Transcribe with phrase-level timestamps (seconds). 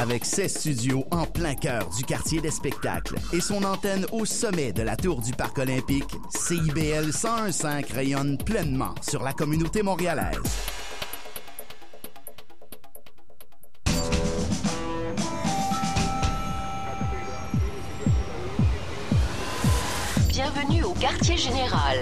[0.00, 4.72] Avec ses studios en plein cœur du quartier des spectacles et son antenne au sommet
[4.72, 10.38] de la tour du Parc olympique, CIBL 1015 rayonne pleinement sur la communauté montréalaise.
[20.30, 21.98] Bienvenue au quartier général.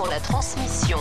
[0.00, 0.96] Pour la transmission.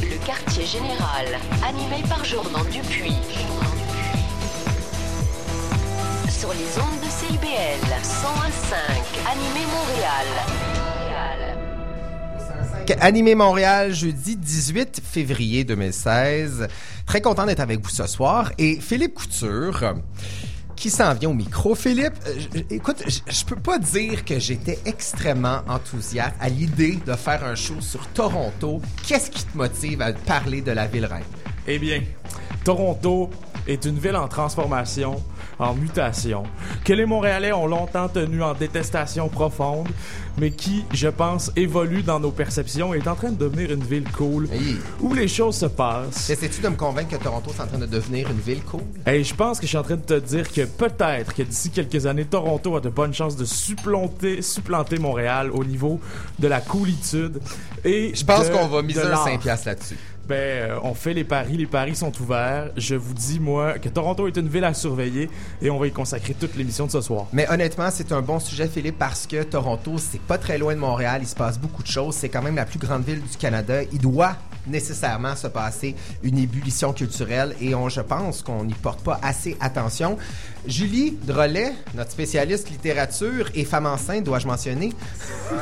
[0.00, 1.26] Le quartier général,
[1.66, 3.16] animé par Jordan Dupuis.
[6.30, 8.76] Sur les ondes de CIBL 101.5,
[9.28, 10.26] animé Montréal.
[13.00, 16.68] Animé Montréal, jeudi 18 février 2016.
[17.06, 18.52] Très content d'être avec vous ce soir.
[18.58, 19.94] Et Philippe Couture,
[20.78, 21.74] qui s'en vient au micro.
[21.74, 27.44] Philippe, euh, écoute, je peux pas dire que j'étais extrêmement enthousiaste à l'idée de faire
[27.44, 28.80] un show sur Toronto.
[29.06, 31.24] Qu'est-ce qui te motive à parler de la ville reine?
[31.66, 32.02] Eh bien,
[32.64, 33.30] Toronto
[33.66, 35.22] est une ville en transformation,
[35.58, 36.44] en mutation,
[36.84, 39.88] que les Montréalais ont longtemps tenu en détestation profonde,
[40.38, 43.82] mais qui, je pense, évolue dans nos perceptions et est en train de devenir une
[43.82, 44.76] ville cool, Hey.
[45.00, 46.30] où les choses se passent.
[46.30, 48.82] Essaies-tu de me convaincre que Toronto est en train de devenir une ville cool?
[49.06, 51.70] Et je pense que je suis en train de te dire que peut-être que d'ici
[51.70, 56.00] quelques années, Toronto a de bonnes chances de supplanter, supplanter Montréal au niveau
[56.38, 57.40] de la coolitude.
[57.84, 59.24] Et Je pense qu'on va miser un l'art.
[59.24, 59.96] 5 piastres là-dessus.
[60.28, 62.70] Ben, euh, on fait les paris, les paris sont ouverts.
[62.76, 65.30] Je vous dis, moi, que Toronto est une ville à surveiller
[65.62, 67.28] et on va y consacrer toute l'émission de ce soir.
[67.32, 70.80] Mais honnêtement, c'est un bon sujet, Philippe, parce que Toronto, c'est pas très loin de
[70.80, 71.20] Montréal.
[71.22, 72.14] Il se passe beaucoup de choses.
[72.14, 73.82] C'est quand même la plus grande ville du Canada.
[73.90, 79.00] Il doit nécessairement se passer une ébullition culturelle et on, je pense qu'on n'y porte
[79.00, 80.18] pas assez attention.
[80.66, 84.92] Julie Drolet, notre spécialiste littérature et femme enceinte, dois-je mentionner,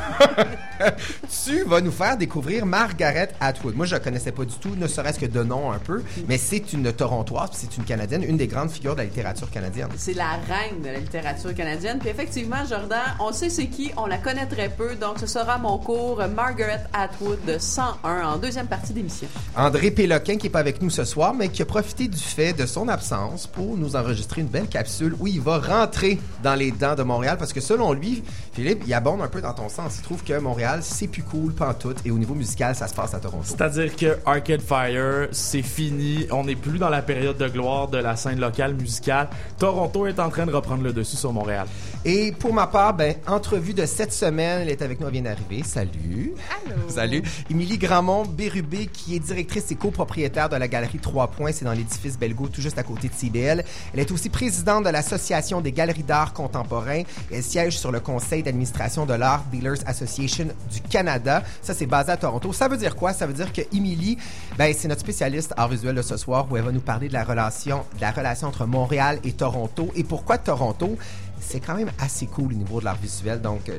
[1.45, 3.75] tu vas nous faire découvrir Margaret Atwood.
[3.77, 6.39] Moi, je la connaissais pas du tout, ne serait-ce que de nom un peu, mais
[6.39, 9.89] c'est une Torontoise, puis c'est une Canadienne, une des grandes figures de la littérature canadienne.
[9.97, 11.99] C'est la reine de la littérature canadienne.
[11.99, 15.59] Puis effectivement, Jordan, on sait c'est qui, on la connaît très peu, donc ce sera
[15.59, 19.29] mon cours Margaret Atwood de 101 en deuxième partie d'émission.
[19.57, 22.53] André Péloquin qui est pas avec nous ce soir, mais qui a profité du fait
[22.53, 26.71] de son absence pour nous enregistrer une belle capsule où il va rentrer dans les
[26.71, 28.23] dents de Montréal parce que selon lui,
[28.53, 29.97] Philippe, il abonde un peu dans ton sens.
[29.99, 33.15] Il trouve que Montréal, c'est plus cool, pantoute, et au niveau musical, ça se passe
[33.15, 33.45] à Toronto.
[33.45, 36.27] C'est-à-dire que Arcade Fire, c'est fini.
[36.31, 39.29] On n'est plus dans la période de gloire de la scène locale musicale.
[39.59, 41.67] Toronto est en train de reprendre le dessus sur Montréal.
[42.05, 45.23] Et pour ma part, ben, entrevue de cette semaine, elle est avec nous, elle vient
[45.23, 45.63] d'arriver.
[45.65, 46.35] Salut.
[46.65, 46.89] Allô.
[46.89, 47.23] Salut.
[47.51, 51.73] Émilie Gramont Bérubé, qui est directrice et copropriétaire de la galerie Trois Points, c'est dans
[51.73, 53.65] l'édifice Belgo, tout juste à côté de CBL.
[53.93, 57.03] Elle est aussi présidente de l'Association des galeries d'art contemporain.
[57.33, 61.43] Elle siège sur le conseil d'administration de l'Art Dealers Association du Canada.
[61.63, 62.53] Ça, c'est basé à Toronto.
[62.53, 63.13] Ça veut dire quoi?
[63.13, 64.19] Ça veut dire que Émilie,
[64.59, 67.13] ben, c'est notre spécialiste art visuel de ce soir où elle va nous parler de
[67.13, 69.91] la relation, de la relation entre Montréal et Toronto.
[69.95, 70.97] Et pourquoi Toronto?
[71.41, 73.41] C'est quand même assez cool au niveau de l'art visuel.
[73.41, 73.79] Donc, euh,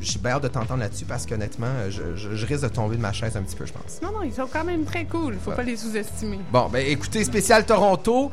[0.00, 3.00] j'ai bien hâte de t'entendre là-dessus parce qu'honnêtement, je, je- je risque de tomber de
[3.02, 4.00] ma chaise un petit peu, je pense.
[4.02, 5.36] Non, non, ils sont quand même très cool.
[5.42, 5.56] Faut Ouais.
[5.56, 6.40] pas les sous-estimer.
[6.52, 8.30] Bon, ben écoutez, spécial Toronto.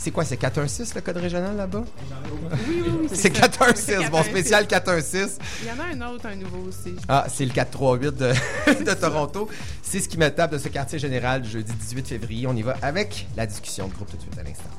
[0.00, 1.82] C'est quoi, c'est 416 le code régional là-bas?
[1.84, 3.08] Oui, oui, oui.
[3.12, 3.48] C'est ça.
[3.48, 4.26] 416, bon, 416.
[4.30, 5.38] spécial 416.
[5.62, 6.94] Il y en a un autre, un nouveau aussi.
[7.08, 8.32] Ah, c'est le 438 de,
[8.84, 9.48] de Toronto.
[9.82, 12.46] C'est ce qui me tape de ce quartier général du jeudi 18 février.
[12.46, 14.70] On y va avec la discussion de groupe tout de suite à l'instant.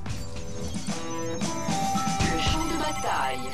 [2.22, 3.50] Le champ de bataille.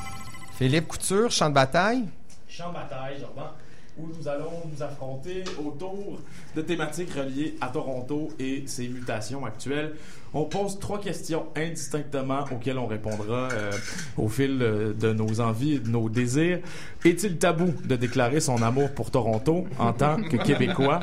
[0.60, 2.06] Philippe Couture, champ de bataille.
[2.48, 3.50] Champ de bataille, Jordan,
[3.98, 6.20] où nous allons nous affronter autour
[6.56, 9.94] de thématiques reliées à Toronto et ses mutations actuelles.
[10.34, 13.72] On pose trois questions indistinctement auxquelles on répondra euh,
[14.18, 16.60] au fil euh, de nos envies et de nos désirs.
[17.06, 21.00] Est-il tabou de déclarer son amour pour Toronto en tant que Québécois?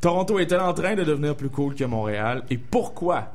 [0.00, 2.42] Toronto est-elle en train de devenir plus cool que Montréal?
[2.50, 3.32] Et pourquoi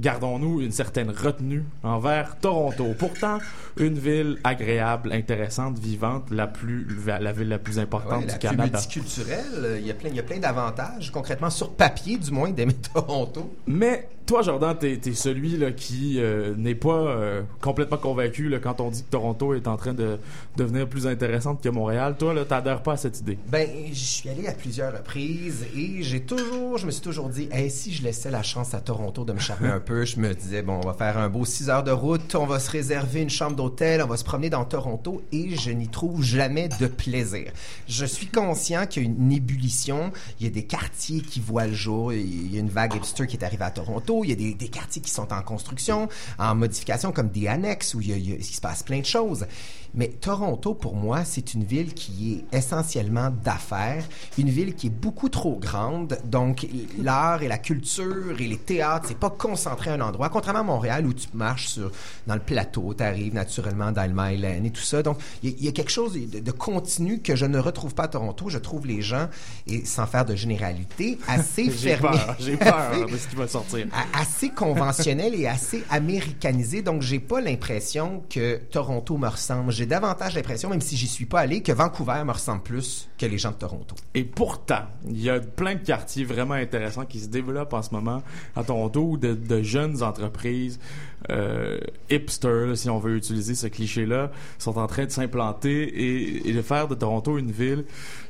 [0.00, 2.94] gardons-nous une certaine retenue envers Toronto.
[2.98, 3.38] Pourtant,
[3.76, 8.38] une ville agréable, intéressante, vivante, la plus la ville la plus importante Ouais, la du
[8.38, 8.78] plus Canada.
[8.78, 9.76] multiculturelle.
[9.80, 12.74] Il y a plein, il y a plein d'avantages, concrètement sur papier du moins, d'aimer
[12.94, 13.54] Toronto.
[13.66, 18.80] Mais toi, Jordan, t'es es celui là, qui euh, n'est pas euh, complètement convaincu quand
[18.80, 20.20] on dit que Toronto est en train de
[20.56, 22.14] devenir plus intéressante que Montréal.
[22.16, 23.38] Toi, là, t'adhères pas à cette idée?
[23.48, 27.48] Ben, je suis allé à plusieurs reprises et j'ai toujours, je me suis toujours dit,
[27.70, 30.62] si je laissais la chance à Toronto de me charmer un peu, je me disais,
[30.62, 33.30] bon, on va faire un beau 6 heures de route, on va se réserver une
[33.30, 37.50] chambre d'hôtel, on va se promener dans Toronto et je n'y trouve jamais de plaisir.
[37.88, 41.66] Je suis conscient qu'il y a une ébullition, il y a des quartiers qui voient
[41.66, 44.32] le jour, il y a une vague hipster qui est arrivée à Toronto, il y
[44.32, 46.08] a des, des quartiers qui sont en construction,
[46.38, 48.82] en modification comme des annexes où il, y a- il y a- il se passe
[48.82, 49.46] plein de choses.
[49.92, 54.04] Mais Toronto, pour moi, c'est une ville qui est essentiellement d'affaires,
[54.38, 56.16] une ville qui est beaucoup trop grande.
[56.26, 56.64] Donc,
[57.02, 60.28] l'art et la culture et les théâtres, c'est pas concentré à un endroit.
[60.28, 61.90] Contrairement à Montréal, où tu marches sur,
[62.28, 65.02] dans le plateau, tu arrives naturellement dans le Myland et tout ça.
[65.02, 67.58] Donc, il y, a- il y a quelque chose de, de continu que je ne
[67.58, 68.48] retrouve pas à Toronto.
[68.48, 69.28] Je trouve les gens,
[69.66, 72.16] et sans faire de généralité, assez J'ai fermés.
[72.16, 73.86] peur, j'ai peur de ce qui va sortir.
[74.12, 76.82] Assez conventionnel et assez américanisé.
[76.82, 79.72] Donc, j'ai pas l'impression que Toronto me ressemble.
[79.72, 83.26] J'ai davantage l'impression, même si j'y suis pas allé, que Vancouver me ressemble plus que
[83.26, 83.94] les gens de Toronto.
[84.14, 87.92] Et pourtant, il y a plein de quartiers vraiment intéressants qui se développent en ce
[87.92, 88.22] moment
[88.56, 90.78] à Toronto de, de jeunes entreprises
[91.28, 91.78] euh,
[92.08, 96.62] hipsters, là, si on veut utiliser ce cliché-là, sont en train de s'implanter et, de
[96.62, 97.84] faire de Toronto une ville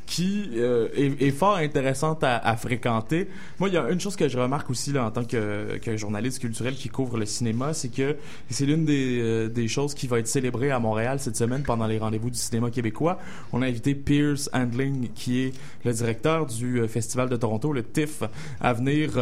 [0.07, 3.29] qui euh, est, fort intéressante à, fréquenter.
[3.61, 6.75] Moi, il y a une chose que je remarque aussi en tant que, journaliste culturel
[6.75, 8.17] qui couvre le cinéma, c'est que
[8.51, 11.87] c'est l'une des, euh, des choses qui va être célébrée à Montréal cette semaine pendant
[11.87, 13.19] les rendez-vous du cinéma québécois.
[13.53, 15.53] On a invité Pierce Handling, qui est
[15.85, 18.25] le directeur du Festival de Toronto, le TIFF,
[18.61, 19.13] à venir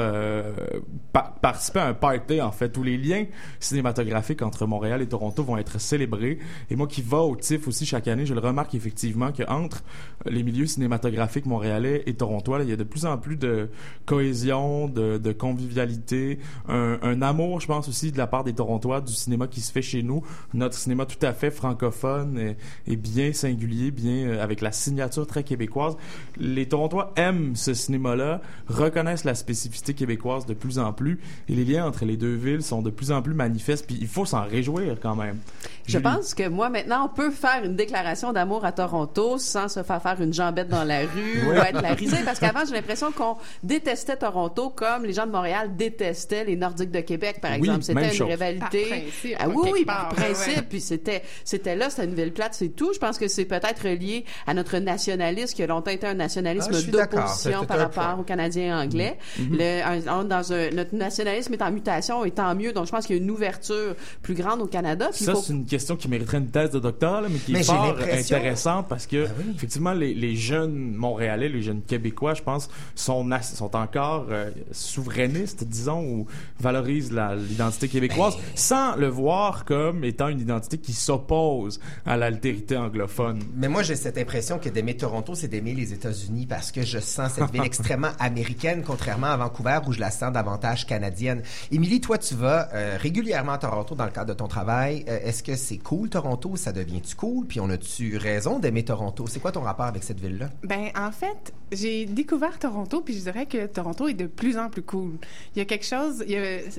[1.12, 3.26] pa- participer à un party, en fait, où les liens
[3.60, 6.38] cinématographiques entre Montréal et Toronto vont être célébrés.
[6.70, 9.82] Et moi qui va au TIFF aussi chaque année, je le remarque effectivement qu'entre
[10.26, 13.68] les milieux cinématographiques montréalais et torontois, il y a de plus en plus de
[14.06, 16.38] cohésion, de, convivialité,
[16.68, 19.82] un, amour, je pense aussi, de la part des Torontois du cinéma qui se fait
[19.82, 20.22] chez nous.
[20.54, 22.56] Notre cinéma tout à fait francophone et,
[22.86, 25.96] et bien singulier, bien euh, avec la signature très québécoise.
[26.36, 31.64] Les Torontois aiment ce cinéma-là, reconnaissent la spécificité québécoise de plus en plus, et les
[31.64, 33.86] liens entre les deux villes sont de plus en plus manifestes.
[33.86, 35.38] Puis il faut s'en réjouir quand même.
[35.86, 39.82] Je pense que moi, maintenant, on peut faire une déclaration d'amour à Toronto sans se
[39.82, 42.18] faire faire une jambette dans la rue ou être la risée.
[42.26, 46.90] Parce qu'avant, j'ai l'impression qu'on détestait Toronto comme les gens de Montréal détestaient les Nordiques
[46.90, 47.82] de Québec, par Oui, exemple.
[47.84, 48.28] C'était une chose.
[48.28, 48.82] rivalité.
[48.82, 50.56] Par principe, Ah oui, oui, par principe.
[50.56, 50.62] ouais.
[50.68, 52.92] Puis c'était, c'était là, c'était une ville plate, c'est tout.
[52.92, 56.70] Je pense que c'est peut-être lié à notre nationalisme, qui a longtemps été un nationalisme
[56.74, 58.16] Ah, d'opposition par rapport point.
[58.20, 59.16] aux Canadiens anglais.
[59.38, 62.72] Le- un- un- dans un, notre nationalisme est en mutation et tant mieux.
[62.74, 65.08] Donc, je pense qu'il y a une ouverture plus grande au Canada.
[65.14, 67.52] Puis Ça, faut- c'est une question qui mériterait une thèse de docteur, là, mais qui
[67.52, 69.52] Mais est fort intéressante parce que, Ah oui.
[69.56, 75.64] effectivement, les, les jeunes Montréalais, les jeunes Québécois, je pense, sont, sont encore euh, souverainistes,
[75.64, 76.26] disons, ou
[76.60, 78.42] valorisent la- l'identité québécoise Ben.
[78.54, 83.40] sans le voir comme étant une identité qui s'oppose à l'altérité anglophone.
[83.56, 86.98] Mais moi, j'ai cette impression que d'aimer Toronto, c'est d'aimer les États-Unis parce que je
[86.98, 91.42] sens cette ville extrêmement américaine, contrairement à Vancouver où je la sens davantage canadienne.
[91.70, 95.04] Émilie, toi, tu vas euh, régulièrement à Toronto dans le cadre de ton travail.
[95.08, 96.56] Euh, Est-ce que c'est cool, Toronto?
[96.56, 97.46] Ça devient-tu cool?
[97.46, 99.26] Puis on a-tu raison d'aimer Toronto?
[99.26, 100.50] C'est quoi ton rapport avec cette ville-là?
[100.62, 104.68] Ben, en fait, j'ai découvert Toronto, puis je dirais que Toronto est de plus en
[104.70, 105.12] plus cool.
[105.54, 106.24] Il y a quelque chose,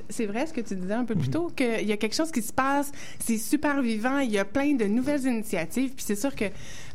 [0.08, 2.30] c'est vrai ce que tu disais un peu plus tôt, qu'il y a quelque chose
[2.32, 6.16] qui se passe, c'est super vivant, il y a plein de nouvelles initiatives, puis c'est
[6.16, 6.46] sûr que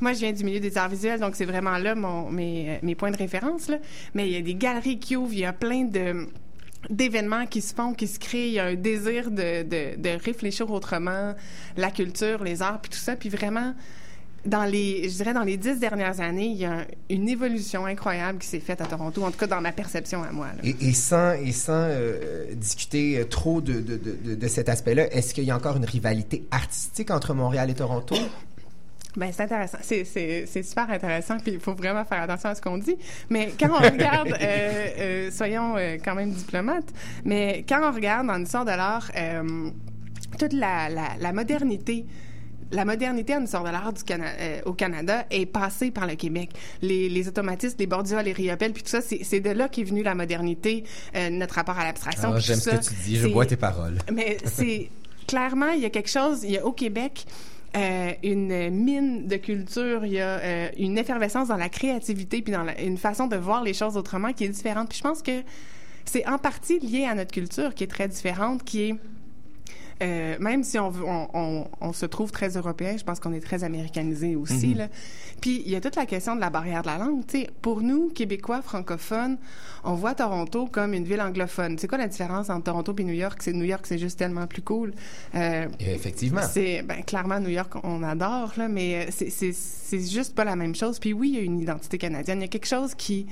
[0.01, 2.95] moi, je viens du milieu des arts visuels, donc c'est vraiment là mon, mes, mes
[2.95, 3.77] points de référence, là.
[4.13, 6.27] Mais il y a des galeries qui ouvrent, il y a plein de
[6.89, 10.09] d'événements qui se font, qui se créent, il y a un désir de, de, de
[10.23, 11.33] réfléchir autrement,
[11.77, 13.73] la culture, les arts, puis tout ça, puis vraiment,
[14.45, 18.37] dans les, je dirais dans les dix dernières années, il y a une évolution incroyable
[18.37, 20.47] qui s'est faite à Toronto, en tout cas dans ma perception à moi.
[20.63, 25.33] Et, sans, et sans euh, discuter euh, trop de, de, de- de cet aspect-là, est-ce
[25.33, 28.15] qu'il y a encore une rivalité artistique entre Montréal et Toronto?
[29.17, 29.77] Ben, c'est intéressant.
[29.81, 32.98] C'est, c'est, c'est super intéressant, puis il faut vraiment faire attention à ce qu'on dit.
[33.29, 36.91] Mais quand on regarde, euh, euh, soyons euh, quand même diplomates,
[37.24, 39.10] mais quand on regarde dans l'histoire de l'art,
[40.38, 42.05] toute la, la, la modernité
[42.72, 44.34] la modernité en histoire de l'art du Cana-
[44.65, 46.50] au Canada est passée par le Québec.
[46.81, 50.01] Les, les automatistes, les Bordias, les Riopelle, puis tout ça, c'est, de là qu'est venue
[50.01, 50.84] la modernité,
[51.31, 52.31] notre rapport à l'abstraction.
[52.34, 54.00] Ah, J'aime ce que tu dis, je bois tes paroles.
[54.12, 54.89] mais c'est
[55.27, 57.25] clairement, il y a quelque chose, il y a au Québec
[57.75, 62.53] euh, une mine de culture, il y a euh, une effervescence dans la créativité, puis
[62.53, 64.89] dans la- une façon de voir les choses autrement qui est différente.
[64.89, 65.41] Puis je pense que
[66.05, 68.96] c'est en partie lié à notre culture qui est très différente, qui est
[70.01, 73.33] euh, même si on, veut- on, on, on se trouve très européen, je pense qu'on
[73.33, 74.73] est très américanisé aussi.
[74.73, 74.87] là.
[75.41, 77.23] Puis il y a toute la question de la barrière de la langue.
[77.61, 79.37] Pour nous, Québécois, francophones,
[79.83, 81.77] on voit Toronto comme une ville anglophone.
[81.77, 83.39] C'est quoi la différence entre Toronto et New York?
[83.41, 84.93] C'est New York, c'est juste tellement plus cool.
[85.35, 86.41] Euh, Effectivement.
[86.49, 90.75] c'est ben, clairement New York, on adore là, mais euh, c'est juste pas la même
[90.75, 90.99] chose.
[90.99, 92.39] Puis oui, il y a une identité canadienne.
[92.39, 93.27] Il y a quelque chose qui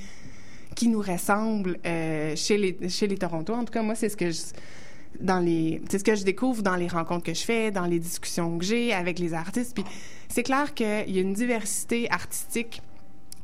[0.74, 3.52] qui nous ressemble euh, chez les chez les Toronto.
[3.54, 4.40] En tout cas, moi, c'est ce que je
[5.20, 7.98] dans les c'est ce que je découvre dans les rencontres que je fais, dans les
[7.98, 9.74] discussions que j'ai avec les artistes.
[9.74, 9.84] Puis
[10.28, 12.82] c'est clair qu'il y a une diversité artistique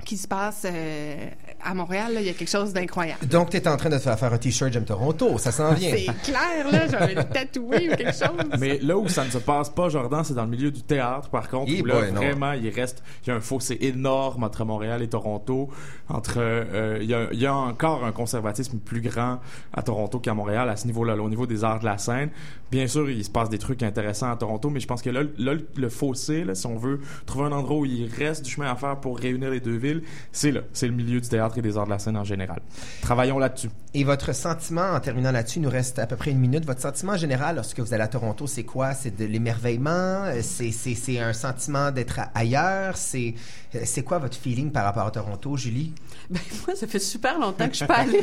[0.05, 1.29] qui se passe euh,
[1.65, 3.27] à Montréal, là, il y a quelque chose d'incroyable.
[3.27, 5.39] Donc, tu es en train de te faire faire un T-shirt J'aime Toronto.
[5.39, 5.91] Ça s'en vient.
[5.91, 8.59] C'est clair, là, j'avais le tatoué ou quelque chose.
[8.59, 11.29] Mais là où ça ne se passe pas, Jordan, c'est dans le milieu du théâtre,
[11.29, 12.21] par contre, Eh où là, boy, non.
[12.21, 15.69] vraiment, il reste, il y a un fossé énorme entre Montréal et Toronto.
[16.09, 19.41] Entre, euh, il, y a, il y a encore un conservatisme plus grand
[19.73, 22.31] à Toronto qu'à Montréal à ce niveau-là, là, au niveau des arts de la scène.
[22.71, 25.23] Bien sûr, il se passe des trucs intéressants à Toronto, mais je pense que là,
[25.39, 28.71] là, le fossé, là, si on veut trouver un endroit où il reste du chemin
[28.71, 29.90] à faire pour réunir les deux villes,
[30.33, 32.61] c'est là, c'est le milieu du théâtre et des arts de la scène en général.
[33.03, 33.71] Travaillons là-dessus.
[33.93, 36.65] Et votre sentiment, en terminant là-dessus, il nous reste à peu près une minute.
[36.65, 38.95] Votre sentiment général lorsque vous allez à Toronto, c'est quoi?
[38.95, 40.27] C'est de l'émerveillement?
[40.43, 42.97] C'est, un sentiment d'être a- ailleurs?
[42.97, 43.35] C'est,
[44.05, 45.93] quoi votre feeling par rapport à Toronto, Julie?
[46.29, 48.21] Ben, moi, ça fait super longtemps que je suis pas allée.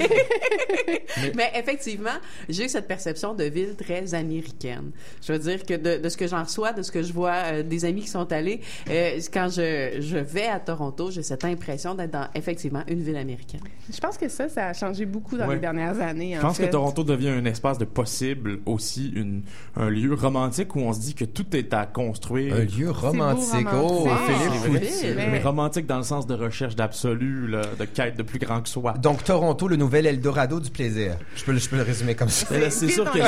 [1.36, 4.92] Mais effectivement, j'ai cette perception de ville très américaine.
[5.26, 7.34] Je veux dire que de, de ce que j'en reçois, de ce que je vois
[7.44, 11.44] euh, des amis qui sont allés, euh, quand je, je vais à Toronto, j'ai cette
[11.44, 11.57] impression
[11.96, 13.62] d'être dans effectivement une ville américaine.
[13.92, 15.56] Je pense que ça, ça a changé beaucoup dans Ouais.
[15.56, 16.34] les dernières années.
[16.36, 16.68] Je en pense fait.
[16.68, 19.44] que Toronto devient un espace de possible, aussi une,
[19.76, 22.56] un lieu romantique où on se dit que tout est à construire.
[22.56, 23.66] Un lieu romantique.
[23.66, 24.36] beau, Oh, romantique.
[24.38, 24.86] Philippe Ah, Foutu.
[24.86, 25.28] c'est vrai.
[25.32, 28.94] Mais romantique dans le sens de recherche d'absolu, de quête de plus grand que soi.
[28.94, 31.16] Donc, Toronto, le nouvel Eldorado du plaisir.
[31.36, 32.48] Je peux, le- je peux le résumer comme ça.
[32.70, 33.20] C'est sûr que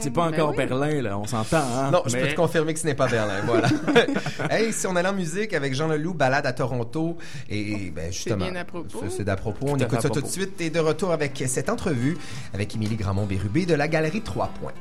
[0.00, 0.56] c'est pas Ben encore oui.
[0.56, 1.58] Berlin, là, on s'entend.
[1.58, 1.90] Hein?
[1.92, 3.40] Non, je peux te confirmer que ce n'est pas Berlin.
[3.46, 3.68] Voilà.
[4.50, 7.16] hey, si on allait en musique avec Jean Leloup, balade à Toronto,
[7.50, 9.02] et ben justement, bien à propos.
[9.08, 9.66] c'est- d'à propos.
[9.70, 12.16] On écoute ça tout de suite et de retour avec cette entrevue
[12.52, 14.72] avec Émilie Gramont-Bérubé de la Galerie 3 Points.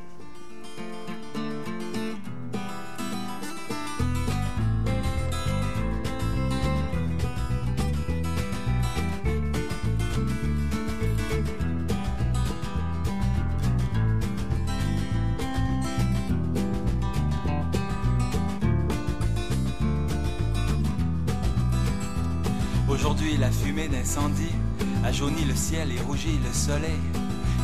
[25.04, 27.00] A jauni le ciel et rougi le soleil.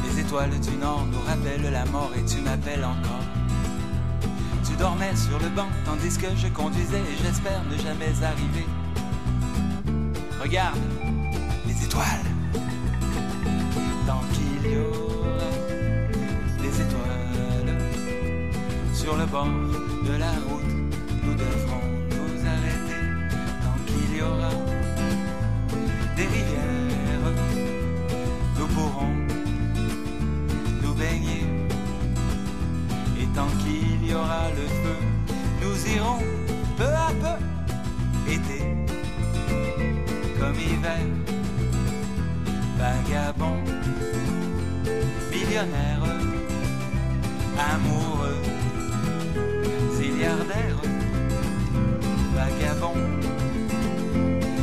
[0.03, 3.25] Les étoiles du nord nous rappellent la mort et tu m'appelles encore.
[4.65, 8.65] Tu dormais sur le banc tandis que je conduisais et j'espère ne jamais arriver.
[10.41, 10.79] Regarde
[11.68, 12.25] les étoiles.
[14.08, 15.51] Tant qu'il y aura
[16.62, 17.77] des étoiles
[18.94, 20.59] sur le bord de la route,
[36.77, 38.63] peu à peu, été
[40.39, 41.00] comme hiver,
[42.77, 43.62] vagabond,
[45.31, 46.03] millionnaire,
[47.58, 48.41] amoureux,
[49.96, 50.81] zilliardaire,
[52.36, 52.96] vagabond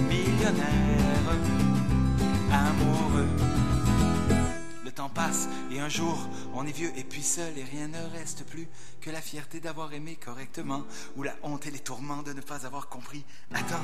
[0.09, 1.27] millionnaire,
[2.53, 3.29] amoureux.
[4.85, 8.03] Le temps passe et un jour on est vieux et puis seul et rien ne
[8.17, 8.67] reste plus
[9.01, 10.85] que la fierté d'avoir aimé correctement
[11.17, 13.25] ou la honte et les tourments de ne pas avoir compris.
[13.53, 13.77] Attends,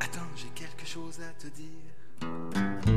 [0.00, 2.95] attends, j'ai quelque chose à te dire.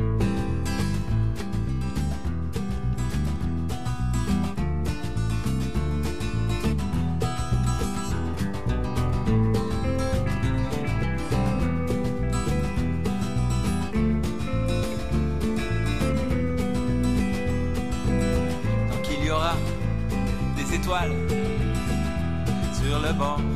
[23.20, 23.49] Sur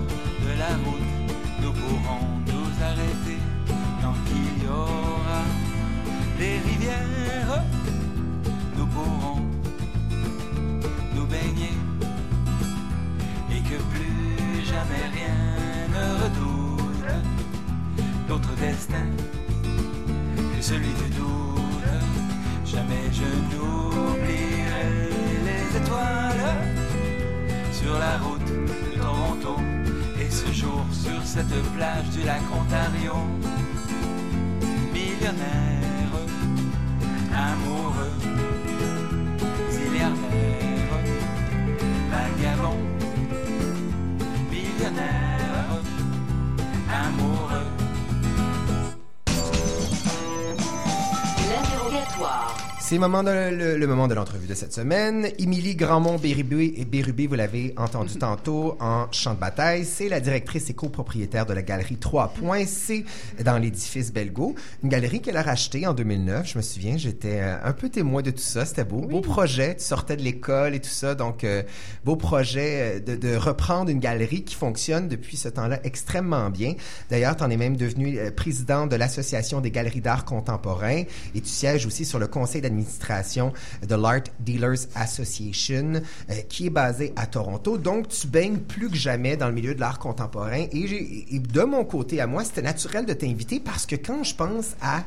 [52.95, 55.27] C'est le moment de, le, le moment de l'entrevue de cette semaine.
[55.41, 60.71] Émilie Grandmont-Bérubé, et Bérubé, vous l'avez entendu tantôt en champ de bataille, c'est la directrice
[60.71, 63.05] et copropriétaire de la galerie 3 Points C
[63.45, 64.55] dans l'édifice Belgo.
[64.85, 66.49] Une galerie qu'elle a rachetée en 2009.
[66.49, 68.65] Je me souviens, j'étais euh, un peu témoin de tout ça.
[68.65, 69.01] C'était beau.
[69.01, 69.75] Beau projet.
[69.75, 71.17] Tu sortais de l'école et tout ça.
[71.17, 71.65] Donc, euh,
[72.05, 76.75] beau projet euh, de, de reprendre une galerie qui fonctionne depuis ce temps-là extrêmement bien.
[77.11, 81.03] D'ailleurs, tu en es même devenu euh, président de l'Association des galeries d'art contemporain
[81.35, 85.95] et tu sièges aussi sur le conseil d'administration de l'Art Dealers Association
[86.31, 87.79] euh, qui est basé à Toronto.
[87.79, 91.63] Donc, tu baignes plus que jamais dans le milieu de l'art contemporain et, et de
[91.63, 95.05] mon côté à moi, c'était naturel de t'inviter parce que quand je pense à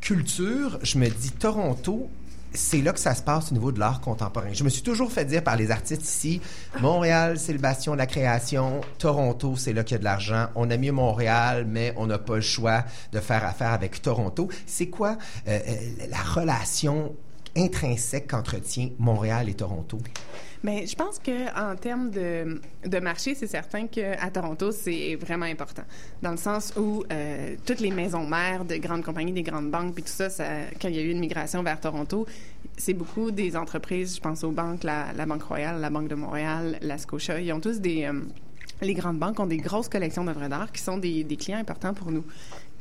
[0.00, 2.08] culture, je me dis Toronto,
[2.52, 4.48] c'est là que ça se passe au niveau de l'art contemporain.
[4.52, 6.40] Je me suis toujours fait dire par les artistes ici,
[6.80, 10.48] Montréal, c'est le bastion de la création, Toronto, c'est là qu'il y a de l'argent.
[10.54, 14.48] On a mieux Montréal, mais on n'a pas le choix de faire affaire avec Toronto.
[14.66, 17.14] C'est quoi euh, euh, la relation
[17.56, 19.98] intrinsèque qu'entretient Montréal et Toronto?
[20.62, 25.82] Mais je pense que en termes de, marché, c'est certain qu'à Toronto, c'est vraiment important.
[26.22, 29.94] Dans le sens où euh, toutes les maisons mères de grandes compagnies, des grandes banques,
[29.94, 30.44] puis tout ça, ça,
[30.80, 32.26] quand il y a eu une migration vers Toronto,
[32.76, 36.78] c'est beaucoup des entreprises, je pense aux banques, la, Banque Royale, la Banque de Montréal,
[36.82, 38.04] la Scotia, ils ont tous des...
[38.04, 38.20] euh,
[38.80, 42.12] les grandes banques ont des grosses collections d'œuvres d'art qui sont des clients importants pour
[42.12, 42.24] nous.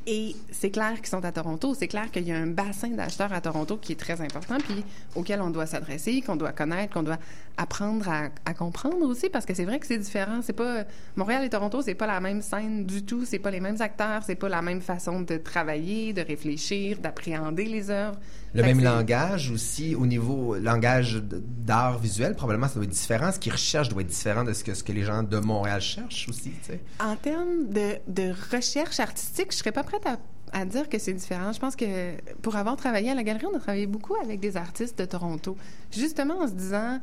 [0.10, 1.74] Et c'est clair qu'ils sont à Toronto.
[1.74, 4.86] C'est clair qu'il y a un bassin d'acheteurs à Toronto qui est très important, puis
[5.16, 7.18] auquel on doit s'adresser, qu'on doit connaître, qu'on doit
[7.58, 10.40] apprendre à, comprendre aussi, parce que c'est vrai que c'est différent.
[10.42, 10.86] C'est pas
[11.18, 13.26] Montréal et Toronto, c'est pas la même scène du tout.
[13.26, 17.66] C'est pas les mêmes acteurs, c'est pas la même façon de travailler, de réfléchir, d'appréhender
[17.66, 18.18] les œuvres.
[18.54, 23.32] Le Fait même langage aussi au niveau langage d'art visuel, probablement ça doit être différent.
[23.32, 25.82] Ce qu'ils recherchent doit être différent de ce que, ce que les gens de Montréal
[25.82, 26.51] cherchent aussi.
[26.51, 26.80] tu sais.
[27.00, 30.18] En termes de, de recherche artistique, je serais pas prête à,
[30.54, 31.51] à dire que c'est différent.
[31.51, 34.58] Je pense que pour avoir travaillé à la galerie, on a travaillé beaucoup avec des
[34.58, 35.58] artistes de Toronto.
[35.92, 37.00] Justement en se disant,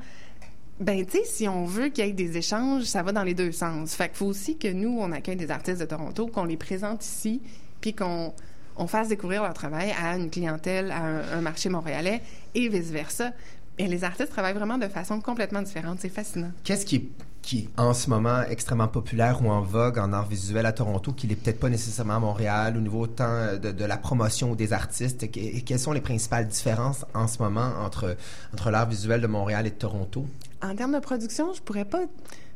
[0.81, 3.35] ben, tu sais, si on veut qu'il y ait des échanges, ça va dans les
[3.35, 3.95] deux sens.
[3.95, 7.05] Fait qu'il faut aussi que nous, on accueille des artistes de Toronto, qu'on les présente
[7.05, 7.41] ici,
[7.81, 8.33] puis qu'on
[8.77, 12.23] on fasse découvrir leur travail à une clientèle, à un, un marché montréalais
[12.55, 13.33] et vice-versa.
[13.77, 15.99] Et les artistes travaillent vraiment de façon complètement différente.
[16.01, 16.53] C'est fascinant.
[16.63, 17.09] Qu'est-ce qui est,
[17.43, 21.13] qui est en ce moment extrêmement populaire ou en vogue en art visuel à Toronto,
[21.13, 24.73] qui n'est peut-être pas nécessairement à Montréal, au niveau tant de, de la promotion des
[24.73, 25.25] artistes?
[25.25, 28.17] Et quelles sont les principales différences en ce moment entre,
[28.53, 30.25] entre l'art visuel de Montréal et de Toronto?
[30.63, 32.05] En termes de production, je pourrais pas.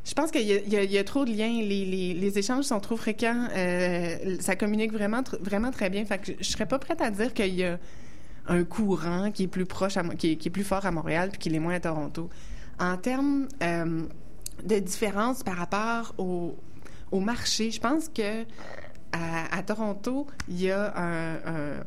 [0.05, 1.61] Je pense qu'il y, a- trop de liens.
[1.63, 3.49] Les, échanges sont trop fréquents.
[3.55, 6.05] Euh, ça communique vraiment, vraiment très bien.
[6.05, 7.79] Fait que je, je serais pas prête à dire qu'il y a
[8.47, 11.29] un courant qui est plus proche, à qui, est, qui est plus fort à Montréal
[11.31, 12.31] puis qui l'est moins à Toronto.
[12.81, 14.03] En termes euh,
[14.65, 16.57] de différence par rapport au,
[17.21, 18.45] marché, je pense que
[19.13, 21.83] à, Toronto, il y a un-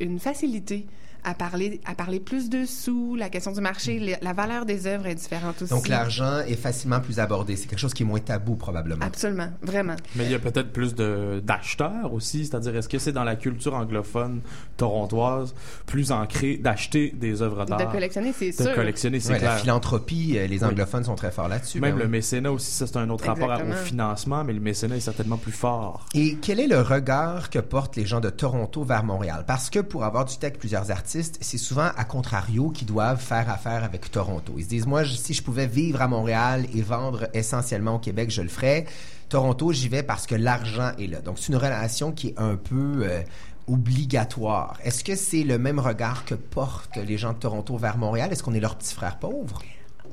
[0.00, 0.86] une facilité
[1.24, 4.86] à parler, à parler plus de sous, la question du marché, la, la valeur des
[4.86, 5.72] œuvres est différente aussi.
[5.72, 7.56] Donc, l'argent est facilement plus abordé.
[7.56, 9.04] C'est quelque chose qui est moins tabou, probablement.
[9.04, 9.96] Absolument, vraiment.
[10.16, 13.36] Mais il y a peut-être plus de d'acheteurs aussi, c'est-à-dire est-ce que c'est dans la
[13.36, 14.40] culture anglophone
[14.76, 15.54] torontoise
[15.86, 18.74] plus ancré d'acheter des œuvres d'art, De collectionner, c'est de sûr.
[18.74, 20.70] collectionner, c'est Ouais, la philanthropie, euh, les Oui.
[20.70, 21.80] anglophones sont très forts là-dessus.
[21.80, 22.10] Même ben le oui.
[22.10, 23.84] mécénat aussi, ça c'est un autre rapport à- au Exactement.
[23.86, 26.06] financement, mais le mécénat est certainement plus fort.
[26.14, 29.44] Et quel est le regard que portent les gens de Toronto vers Montréal?
[29.46, 33.50] Parce que pour avoir du texte plusieurs artistes, c'est souvent à contrario qui doivent faire
[33.50, 34.54] affaire avec Toronto.
[34.56, 37.98] Ils se disent, moi, je- si je pouvais vivre à Montréal et vendre essentiellement au
[37.98, 38.86] Québec, je le ferais.
[39.28, 41.20] Toronto, j'y vais parce que l'argent est là.
[41.20, 43.22] Donc, c'est une relation qui est un peu euh,
[43.68, 44.78] obligatoire.
[44.84, 48.30] Est-ce que c'est le même regard que portent les gens de Toronto vers Montréal?
[48.32, 49.62] Est-ce qu'on est leur petit frère pauvre?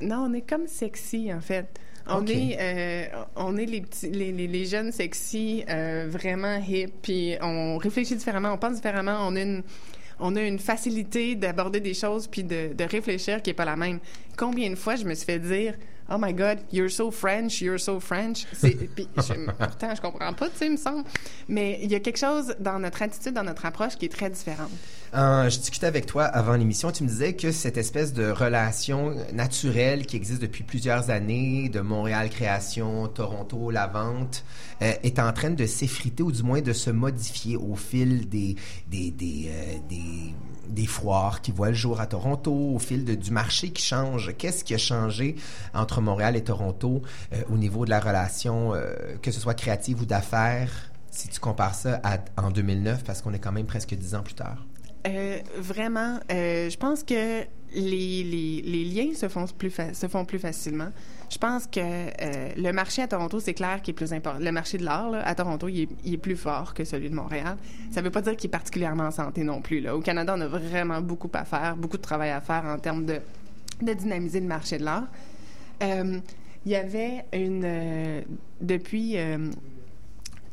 [0.00, 1.66] Non, on est comme sexy, en fait.
[2.10, 3.04] On est, euh,
[3.36, 8.16] on est les petits, les, les, les jeunes sexy, euh, vraiment hip, puis on réfléchit
[8.16, 9.62] différemment, on pense différemment, on a une,
[10.20, 13.76] on a une facilité d'aborder des choses puis de, de réfléchir qui est pas la
[13.76, 13.98] même.
[14.36, 15.74] Combien de fois je me suis fait dire
[16.10, 18.46] Oh my God, you're so French, you're so French.
[18.62, 21.04] Puis je- pourtant, je comprends pas, tu sais, il me semble.
[21.48, 24.30] Mais il y a quelque chose dans notre attitude, dans notre approche qui est très
[24.30, 24.70] différente.
[25.12, 30.06] Je discutais avec toi avant l'émission, tu me disais que cette espèce de relation naturelle
[30.06, 34.44] qui existe depuis plusieurs années, de Montréal Création, Toronto, la vente,
[34.82, 38.56] euh, est en train de s'effriter ou du moins de se modifier au fil des,
[38.88, 40.34] des, des, euh, des,
[40.68, 44.34] des foires qui voient le jour à Toronto, au fil du marché qui change.
[44.36, 45.36] Qu'est-ce qui a changé
[45.72, 48.74] entre Montréal et Toronto euh, au niveau de la relation,
[49.22, 52.00] que ce soit créative ou d'affaires, si tu compares ça
[52.36, 54.64] en 2009, parce qu'on est quand même presque dix ans plus tard?
[55.08, 57.44] Euh, vraiment, euh, je pense que
[57.74, 60.88] les, liens se font plus se font plus facilement.
[61.30, 64.40] Je pense que euh, le marché à Toronto, c'est clair qu'il est plus important.
[64.40, 67.56] Le marché de l'art à Toronto, il est, plus fort que celui de Montréal.
[67.90, 69.88] Ça veut pas dire qu'il est particulièrement en santé non plus.
[69.88, 73.04] Au Canada, on a vraiment beaucoup à faire, beaucoup de travail à faire en termes
[73.04, 73.20] de,
[73.80, 75.06] dynamiser le marché de l'art.
[75.80, 78.24] Il y avait une
[78.60, 79.16] depuis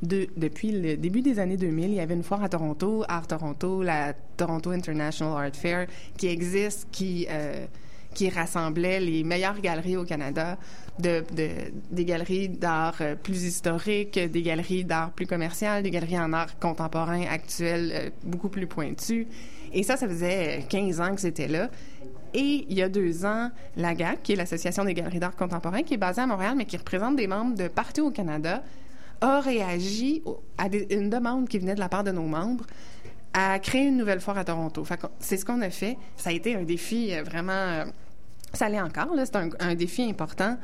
[0.07, 3.27] de- depuis le début des années 2000, il y avait une foire à Toronto, Art
[3.27, 5.87] Toronto, la Toronto International Art Fair,
[6.17, 7.65] qui existe, qui, euh,
[8.13, 10.57] qui rassemblait les meilleures galeries au Canada,
[10.99, 11.49] de, de-
[11.91, 16.57] des galeries d'art euh, plus historiques, des galeries d'art plus commerciales, des galeries en art
[16.59, 19.27] contemporain, actuel, euh, beaucoup plus pointues.
[19.73, 21.69] Et ça, ça faisait 15 ans que c'était là.
[22.33, 25.83] Et il y a deux ans, la GAC, qui est l'Association des galeries d'art contemporain,
[25.83, 28.61] qui est basée à Montréal, mais qui représente des membres de partout au Canada,
[29.21, 30.23] a réagi
[30.57, 32.65] à une demande qui venait de la part de nos membres
[33.33, 34.85] à créer une nouvelle foire à Toronto.
[35.19, 35.97] C'est ce qu'on a fait.
[36.15, 37.51] Ça a été un défi euh, vraiment...
[37.51, 37.85] euh,
[38.53, 39.07] ça l'est encore.
[39.25, 40.57] C'est un, défi important.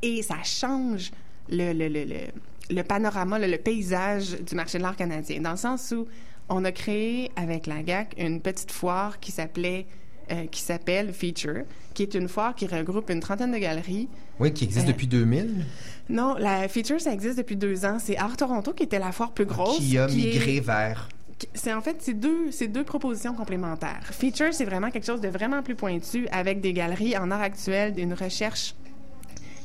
[0.00, 1.10] Et ça change
[1.48, 6.06] le panorama, le, le paysage du marché de l'art canadien, dans le sens où
[6.48, 9.86] on a créé avec la GAC une petite foire qui s'appelait
[10.30, 11.62] euh, qui s'appelle Feature,
[11.94, 14.08] qui est une foire qui regroupe une trentaine de galeries.
[14.40, 15.64] Oui, qui existe Euh, depuis 2000,
[16.08, 17.98] Non, la Feature, ça existe depuis deux ans.
[17.98, 19.78] C'est Art Toronto qui était la foire plus grosse.
[19.78, 21.08] qui a migré vers...
[21.54, 24.00] c'est en fait c'est deux c'est deux propositions complémentaires.
[24.10, 27.94] Feature c'est vraiment quelque chose de vraiment plus pointu avec des galeries en art actuel,
[27.98, 28.74] une recherche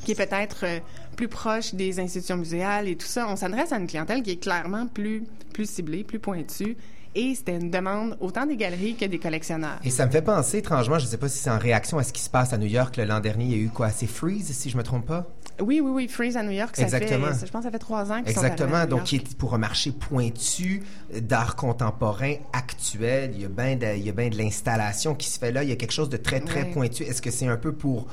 [0.04, 0.78] qui est peut-être euh,
[1.16, 3.26] plus proche des institutions muséales et tout ça.
[3.28, 6.76] On s'adresse à une clientèle qui est clairement plus plus ciblée, plus pointue.
[7.16, 9.78] Et c'était une demande autant des galeries que des collectionneurs.
[9.84, 12.02] Et ça me fait penser, étrangement, je ne sais pas si c'est en réaction à
[12.02, 13.90] ce qui se passe à New York le l'an dernier, il y a eu quoi?
[13.90, 15.26] C'est Freeze, si je me trompe pas?
[15.60, 16.08] Oui, oui, oui.
[16.08, 17.26] Freeze à New York, ça Exactement.
[17.32, 18.74] fait, je pense, que ça fait trois ans qu'ils sont Exactement.
[18.74, 20.82] arrivés à Donc, qui est pour un marché pointu
[21.20, 23.30] d'art contemporain actuel.
[23.34, 25.62] Il y a bien de, il y a bien de l'installation qui se fait là.
[25.62, 27.04] Il y a quelque chose de très, très pointu.
[27.04, 28.08] Est-ce que c'est un peu pour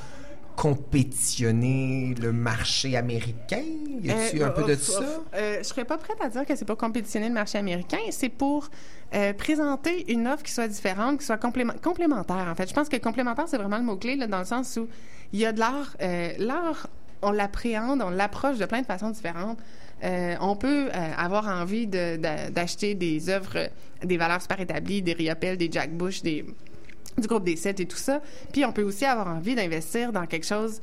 [0.56, 3.62] compétitionner le marché américain?
[4.02, 5.00] Y a-tu Euh, un peu de ça?
[5.34, 8.28] euh, je serais pas prête à dire que c'est pour compétitionner le marché américain, c'est
[8.28, 8.68] pour
[9.14, 12.48] euh, présenter une offre qui soit différente, qui soit complément- complémentaire.
[12.50, 14.76] En fait, je pense que complémentaire c'est vraiment le mot clé là, dans le sens
[14.76, 14.88] où
[15.32, 15.96] il y a de l'art.
[16.38, 16.86] l'art,
[17.22, 19.58] on l'appréhende, on l'approche de plein de façons différentes.
[20.04, 23.68] Euh, on peut euh, avoir envie de- de- d'acheter des œuvres,
[24.02, 26.44] des valeurs super établies, des Riopelle, des Jack Bush, des
[27.18, 28.22] du groupe des sept et tout ça.
[28.52, 30.80] Puis on peut aussi avoir envie d'investir dans quelque chose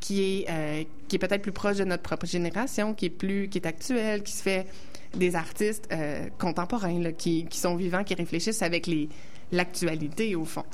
[0.00, 3.48] qui est euh, qui est peut-être plus proche de notre propre génération, qui est plus
[3.48, 4.66] qui est actuel, qui se fait
[5.14, 9.08] des artistes euh, contemporains là, qui, qui sont vivants, qui réfléchissent avec les
[9.52, 10.64] l'actualité au fond.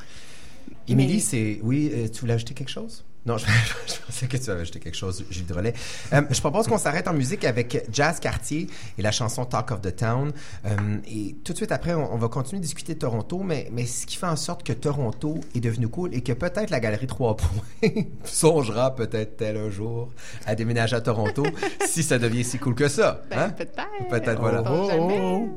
[0.88, 1.60] Émilie, Mais- c'est.
[1.62, 3.04] Oui, euh, tu voulais ajouter quelque chose?
[3.24, 3.46] Non, je,
[3.87, 5.74] je pensais que tu avais ajouté quelque chose, Gilles Drolet.
[6.12, 8.66] Euh, je propose qu'on s'arrête en musique avec Jazz Cartier
[8.98, 10.32] et la chanson Talk of the Town.
[10.66, 13.68] Euh, et tout de suite après, on, on va continuer de discuter de Toronto, mais,
[13.72, 16.80] mais ce qui fait en sorte que Toronto est devenu cool et que peut-être la
[16.80, 17.48] Galerie 3 points
[18.24, 20.11] songera peut-être tel un jour
[20.44, 21.44] à déménager à Toronto
[21.87, 23.22] si ça devient si cool que ça.
[23.30, 23.48] Ben, hein?
[23.50, 23.82] peut-être.
[24.11, 24.62] Peut-être, voilà.
[24.64, 25.48] On sait jamais.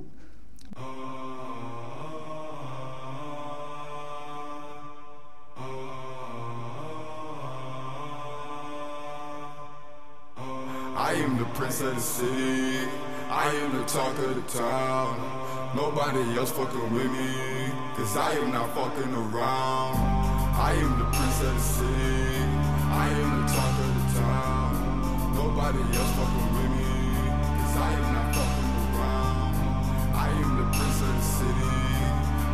[10.95, 12.88] I am the prince of the city.
[13.29, 15.19] I am the talk of the town.
[15.75, 17.69] Nobody else fucking with me.
[17.97, 19.99] Cause I am not fucking around.
[20.55, 22.47] I am the prince of the city.
[22.95, 25.36] I am the talk of the town.
[25.36, 26.88] Nobody else fucking with me.
[27.60, 29.51] Cause I am not fucking around.
[30.15, 31.75] I am the prince of the city.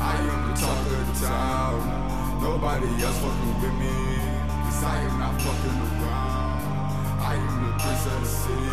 [0.02, 2.42] I am the talk of the town.
[2.42, 3.94] Nobody else fucking with me.
[4.66, 6.41] Cause I am not fucking around.
[7.82, 8.70] Prince of the city.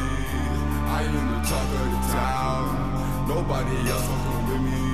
[0.99, 3.27] I am the talk of the town.
[3.27, 4.85] Nobody else fucking with me.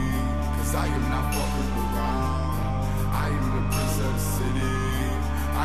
[0.57, 3.11] Cause I am not fucking around.
[3.11, 4.75] I am the prince of the city.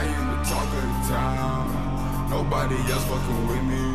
[0.01, 2.29] I am the talk of the town.
[2.29, 3.85] Nobody else fucking with me.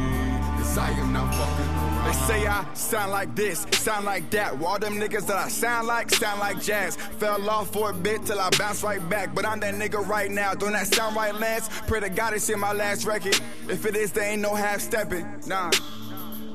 [0.58, 1.83] Cause I am not fucking around.
[2.04, 4.58] They say I sound like this, sound like that.
[4.58, 6.96] Well, all them niggas that I sound like, sound like jazz.
[6.96, 9.34] Fell off for a bit till I bounce right back.
[9.34, 11.68] But I'm that nigga right now, Don't that sound right, Lance.
[11.86, 13.40] Pray to God it's in my last record.
[13.68, 15.26] If it is, there ain't no half stepping.
[15.46, 15.70] Nah.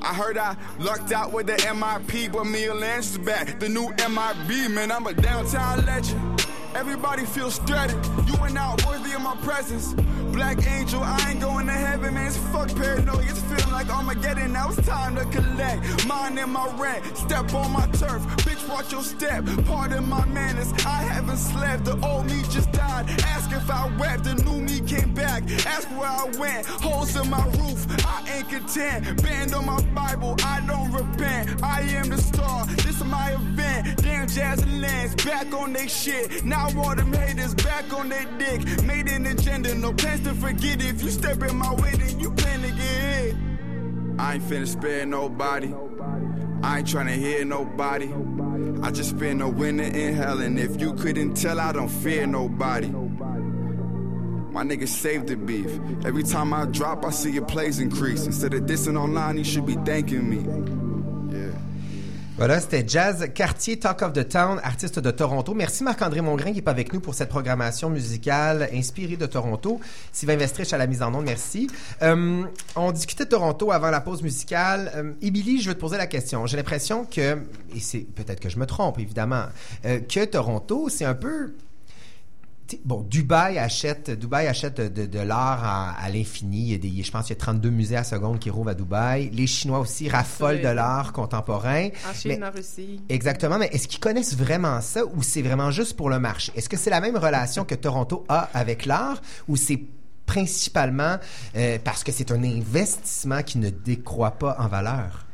[0.02, 3.58] I heard I lucked out with the MIP, but me and Lance is back.
[3.58, 6.46] The new MIB, man, I'm a downtown legend.
[6.74, 7.98] Everybody feels strategic.
[8.26, 9.94] You are not worthy of my presence.
[10.32, 12.28] Black angel, I ain't going to heaven, man.
[12.28, 13.22] It's fuck paranoia.
[13.22, 14.52] It's feeling like Armageddon.
[14.52, 16.06] Now it's time to collect.
[16.06, 17.04] Mine and my rent.
[17.16, 18.22] Step on my turf.
[18.44, 19.44] Bitch, watch your step.
[19.66, 20.72] Pardon my manners.
[20.86, 21.84] I haven't slept.
[21.84, 23.10] The old me just died.
[23.24, 24.24] Ask if I wept.
[24.24, 25.42] The new me came back.
[25.66, 26.66] Ask where I went.
[26.66, 27.86] Holes in my roof.
[28.06, 29.22] I ain't content.
[29.22, 30.36] Band on my Bible.
[30.44, 31.62] I don't repent.
[31.62, 32.66] I am the star.
[32.66, 34.02] This is my event.
[34.02, 34.80] Damn jazz and
[35.24, 36.44] back on they shit.
[36.44, 38.60] Now all them haters back on their dick.
[38.84, 40.94] Made an agenda, no plans to forget it.
[40.94, 43.36] If you step in my way, then you plan to get hit.
[44.18, 45.72] I ain't finna spare nobody.
[46.62, 48.10] I ain't tryna hear nobody.
[48.82, 52.26] I just spend a winter in hell, and if you couldn't tell, I don't fear
[52.26, 52.88] nobody.
[52.88, 55.70] My niggas saved the beef.
[56.04, 58.26] Every time I drop, I see your plays increase.
[58.26, 60.89] Instead of dissing online, you should be thanking me.
[62.40, 65.52] Voilà, c'était Jazz Cartier, Talk of the Town, artiste de Toronto.
[65.52, 69.78] Merci Marc-André Mongrain qui est avec nous pour cette programmation musicale inspirée de Toronto.
[70.10, 71.68] Sylvain Vestrich à la mise en onde, merci.
[72.00, 72.44] Euh,
[72.76, 74.90] on discutait de Toronto avant la pause musicale.
[74.96, 76.46] Euh, je veux te poser la question.
[76.46, 77.42] J'ai l'impression que,
[77.76, 79.44] et c'est peut-être que je me trompe évidemment,
[79.84, 81.52] euh, que Toronto, c'est un peu
[82.84, 86.80] Bon, Dubaï achète, Dubaï achète de, l'art à, à l'infini.
[87.02, 89.30] Je pense qu'il y a 32 musées à seconde qui rouvrent à Dubaï.
[89.32, 91.88] Les Chinois aussi raffolent de l'art contemporain.
[92.08, 93.00] En Chine, Mais- en Russie.
[93.08, 96.52] Exactement, mais est-ce qu'ils connaissent vraiment ça ou c'est vraiment juste pour le marché?
[96.56, 99.80] Est-ce que c'est la même relation que Toronto a avec l'art ou c'est
[100.26, 101.16] principalement
[101.56, 105.26] euh, parce que c'est un investissement qui ne décroît pas en valeur?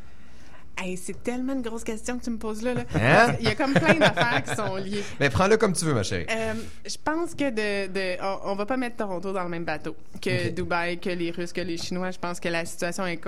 [0.78, 2.74] Hey, c'est tellement une grosse question que tu me poses là.
[2.74, 2.82] là.
[2.94, 3.34] Hein?
[3.40, 5.02] Il y a comme plein d'affaires qui sont liées.
[5.18, 6.26] Mais prends-le comme tu veux, ma chérie.
[6.30, 6.52] Euh,
[6.84, 9.96] je pense que de, de on, on va pas mettre Toronto dans le même bateau
[10.20, 10.50] que.
[10.50, 12.10] Dubaï, que les Russes, que les Chinois.
[12.10, 13.20] Je pense que la situation est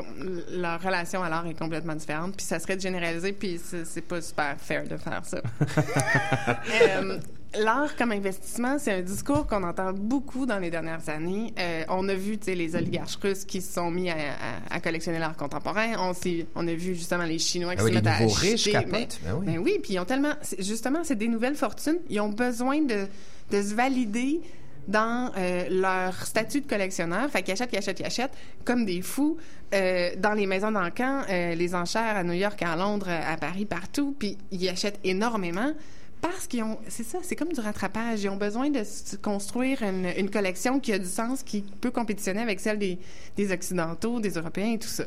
[0.51, 2.37] leur relation à l'art est complètement différente.
[2.37, 5.41] Puis ça serait de généraliser, puis c'est pas super fair de faire ça.
[6.81, 7.19] Euh,
[7.59, 11.55] L'art comme investissement, c'est un discours qu'on entend beaucoup dans les dernières années.
[11.59, 15.19] Euh, on a vu les oligarches russes qui se sont mis à, à- à collectionner
[15.19, 15.93] l'art contemporain.
[15.99, 16.13] On,
[16.55, 18.51] on a vu justement les Chinois qui Ah oui, se mettent à acheter.
[18.51, 19.19] riches capotent.
[19.25, 19.47] Ben oui.
[19.47, 20.35] ben oui, puis ils ont tellement...
[20.59, 21.99] Justement, c'est des nouvelles fortunes.
[22.11, 23.07] Ils ont besoin de,
[23.51, 24.43] de se valider
[24.87, 27.31] dans euh, leur statut de collectionneur.
[27.31, 28.35] Fait qu'ils achètent, ils achètent, ils achètent,
[28.67, 29.39] comme des fous,
[29.75, 33.65] euh, dans les maisons d'encan, euh, les enchères à New York, à Londres, à Paris,
[33.65, 35.73] partout, puis ils achètent énormément
[36.21, 36.79] parce qu'ils ont...
[36.89, 38.23] C'est ça, c'est comme du rattrapage.
[38.23, 41.91] Ils ont besoin de se construire une, une collection qui a du sens, qui peut
[41.91, 42.99] compétitionner avec celle des,
[43.37, 45.05] des Occidentaux, des Européens et tout ça.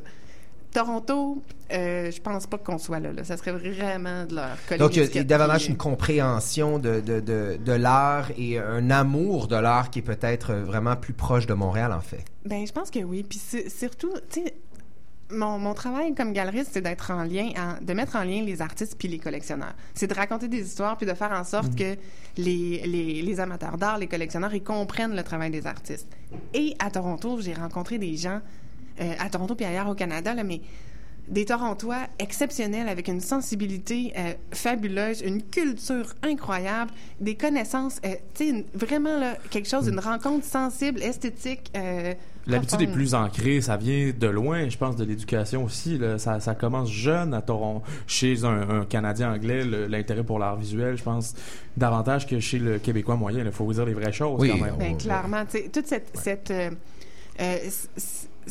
[0.74, 1.44] Toronto,
[1.74, 3.26] euh, je pense pas qu'on soit là, là.
[3.26, 7.58] Ça serait vraiment de leur Donc, il y a- davantage une compréhension de, de, de,
[7.58, 11.92] de l'art et un amour de l'art qui est peut-être vraiment plus proche de Montréal,
[11.92, 12.24] en fait.
[12.46, 13.24] Ben, je pense que oui.
[13.28, 14.54] Puis surtout, tu sais,
[15.34, 18.62] mon, mon travail comme galeriste, c'est d'être en lien, en- de mettre en lien les
[18.62, 19.74] artistes puis les collectionneurs.
[19.94, 21.96] C'est de raconter des histoires puis de faire en sorte que
[22.38, 26.08] les, les, les amateurs d'art, les collectionneurs, ils comprennent le travail des artistes.
[26.54, 28.40] Et à Toronto, j'ai rencontré des gens,
[29.00, 30.62] euh, à Toronto puis ailleurs au Canada, là, mais
[31.28, 36.92] des Torontois exceptionnels avec une sensibilité euh, fabuleuse, une culture incroyable,
[37.22, 41.72] des connaissances, euh, tu sais, une- vraiment là, quelque chose, une rencontre sensible, esthétique.
[41.78, 42.14] euh,
[42.48, 45.98] L'habitude est plus ancrée, ça vient de loin, je pense, de l'éducation aussi.
[45.98, 46.18] là.
[46.18, 50.98] Ça, ça commence jeune à Toronto, chez un, un Canadien anglais, l'intérêt pour l'art visuel,
[50.98, 51.34] je pense,
[51.78, 53.44] davantage que chez le Québécois moyen.
[53.46, 54.76] Il faut vous dire les vraies choses Oui, quand même.
[54.78, 56.72] Ben, Oh, clairement, tu sais, toute cette, cette euh,
[57.40, 57.58] euh,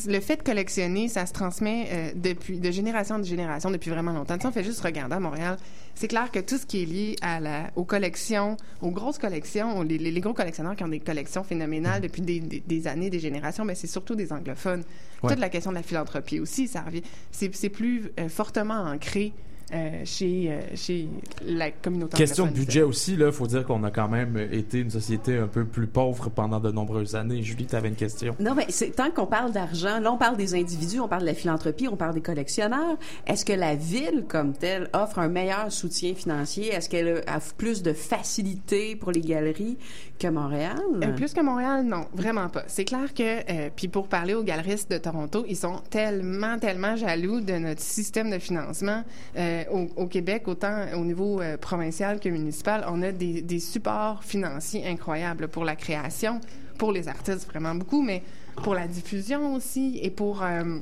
[0.07, 4.13] le fait de collectionner, ça se transmet euh, depuis de génération en génération depuis vraiment
[4.13, 4.39] longtemps.
[4.39, 5.57] Sais, on fait juste regarder à Montréal.
[5.95, 9.77] C'est clair que tout ce qui est lié à la, aux collections, aux grosses collections,
[9.77, 13.19] aux- les, gros collectionneurs qui ont des collections phénoménales depuis des, des- des années, des
[13.19, 14.83] générations, mais c'est surtout des anglophones.
[15.23, 15.29] Ouais.
[15.31, 17.03] Toute la question de la philanthropie aussi, ça revient.
[17.31, 19.33] C'est c'est plus euh, fortement ancré
[19.73, 21.07] euh, chez, euh, chez
[21.45, 24.89] la communauté Question de budget aussi, là, faut dire qu'on a quand même été une
[24.89, 27.41] société un peu plus pauvre pendant de nombreuses années.
[27.41, 28.35] Julie, tu avais une question.
[28.39, 31.27] Non, mais c'est tant qu'on parle d'argent, là, on parle des individus, on parle de
[31.27, 32.97] la philanthropie, on parle des collectionneurs.
[33.27, 36.67] Est-ce que la ville, comme telle, offre un meilleur soutien financier?
[36.73, 39.77] Est-ce qu'elle a plus de facilité pour les galeries
[40.19, 40.81] que Montréal?
[41.03, 42.63] Euh, plus que Montréal, non, vraiment pas.
[42.67, 46.95] C'est clair que, euh, puis pour parler aux galeristes de Toronto, ils sont tellement, tellement
[46.95, 49.03] jaloux de notre système de financement
[49.37, 52.85] euh, au, au Québec, autant au niveau euh, provincial que municipal.
[52.87, 56.39] On a des, supports financiers incroyables pour la création,
[56.77, 58.23] pour les artistes vraiment beaucoup, mais
[58.63, 60.79] pour la diffusion aussi et pour euh,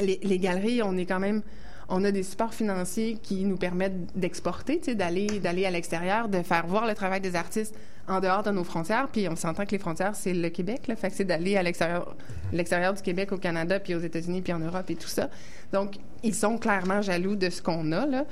[0.00, 1.42] les, galeries, on est quand même
[1.88, 6.66] on a des supports financiers qui nous permettent d'exporter, d'aller d'aller à l'extérieur, de faire
[6.66, 7.76] voir le travail des artistes
[8.08, 9.08] en dehors de nos frontières.
[9.12, 10.96] Puis on s'entend que les frontières, c'est le Québec, là.
[10.96, 12.14] Fait que c'est d'aller à l'extérieur,
[12.52, 15.28] l'extérieur du Québec, au Canada, puis aux États-Unis, puis en Europe et tout ça.
[15.72, 18.24] Donc, ils sont clairement jaloux de ce qu'on a, là.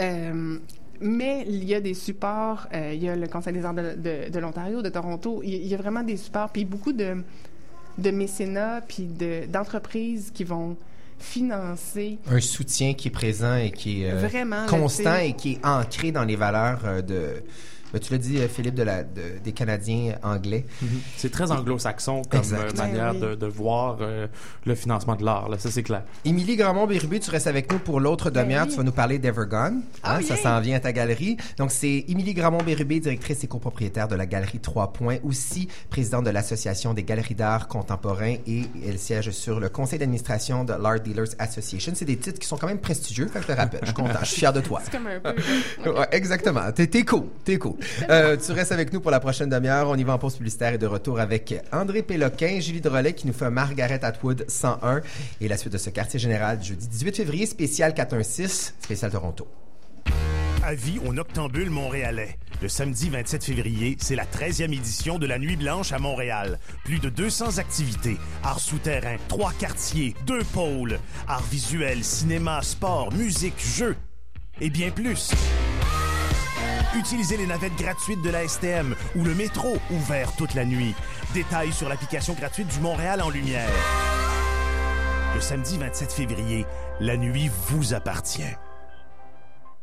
[0.00, 0.58] Euh,
[1.00, 2.66] mais il y a des supports.
[2.74, 5.40] euh, il y a le Conseil des arts de, de- de l'Ontario, de Toronto.
[5.44, 6.50] Il y, il y a vraiment des supports.
[6.50, 7.16] Puis beaucoup de,
[7.98, 10.76] de mécénats, puis de- d'entreprises qui vont
[11.18, 15.66] financer Un soutien qui est présent et qui est euh, Vraiment, constant et qui est
[15.66, 17.42] ancré dans les valeurs de,
[17.94, 20.66] Ben, tu l'as dit, euh, Philippe, de la, de- des Canadiens anglais.
[21.16, 22.74] C'est très anglo-saxon comme Exact.
[22.74, 23.28] euh, manière Ben oui.
[23.30, 24.26] de, de voir euh,
[24.66, 25.48] le financement de l'art.
[25.48, 25.58] là.
[25.58, 26.02] Ça, c'est clair.
[26.24, 28.64] Émilie Gramont-Bérubé, tu restes avec nous pour l'autre demi-heure.
[28.66, 28.70] oui.
[28.72, 29.82] Tu vas nous parler d'Evergone.
[30.02, 31.36] Hein, Oh, Ça s'en vient à ta galerie.
[31.56, 36.30] Donc, c'est Émilie Gramont-Bérubé, directrice et copropriétaire de la Galerie 3 Points, aussi présidente de
[36.30, 41.34] l'Association des galeries d'art contemporain et elle siège sur le conseil d'administration de l'Art Dealers
[41.38, 41.92] Association.
[41.94, 43.80] C'est des titres qui sont quand même prestigieux, je te rappelle.
[43.82, 44.18] Je suis content.
[44.22, 44.80] Je suis fier de toi.
[44.84, 45.90] C'est comme un peu.
[45.90, 46.72] Ouais, exactement.
[46.72, 47.24] T'es, t'es cool.
[47.44, 47.74] T'es cool.
[48.10, 49.88] Euh, tu restes avec nous pour la prochaine demi-heure.
[49.88, 53.26] On y va en pause publicitaire et de retour avec André Péloquin, Julie Drolet qui
[53.26, 55.00] nous fait Margaret Atwood 101
[55.40, 59.48] et la suite de ce quartier général du jeudi 18 février, spécial 416, spécial Toronto.
[60.62, 62.38] Avis au Noctambule montréalais.
[62.62, 66.58] Le samedi 27 février, c'est la 13e édition de la Nuit Blanche à Montréal.
[66.84, 68.16] Plus de 200 activités.
[68.42, 70.98] Art souterrain, trois quartiers, deux pôles.
[71.28, 73.96] Art visuel, cinéma, sport, musique, jeux.
[74.60, 75.32] Et bien plus.
[76.96, 80.94] Utilisez les navettes gratuites de la STM ou le métro, ouvert toute la nuit.
[81.34, 83.68] Détails sur l'application gratuite du Montréal en lumière.
[85.34, 86.64] Le samedi 27 février,
[87.00, 88.42] la nuit vous appartient.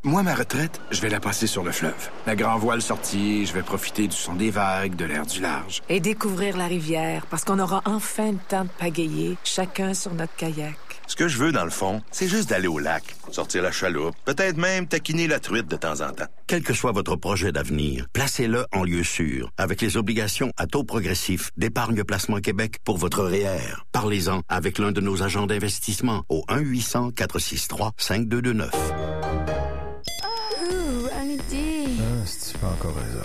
[0.04, 2.10] Moi, ma retraite, je vais la passer sur le fleuve.
[2.26, 5.82] La grand voile sortie, je vais profiter du son des vagues, de l'air du large.
[5.90, 10.36] Et découvrir la rivière, parce qu'on aura enfin le temps de pagayer, chacun sur notre
[10.36, 10.91] kayak.
[11.12, 14.16] Ce que je veux, dans le fond, c'est juste d'aller au lac, sortir la chaloupe,
[14.24, 16.28] peut-être même taquiner la truite de temps en temps.
[16.48, 20.86] Quel que soit votre projet d'avenir, placez-le en lieu sûr avec les obligations à taux
[20.86, 23.84] progressif d'Épargne Placement Québec pour votre REER.
[23.92, 28.70] Parlez-en avec l'un de nos agents d'investissement au 1-800-463-5229.
[30.64, 31.88] Ouh, Ronnie D.
[32.00, 33.20] Ah, c'est pas encore raison?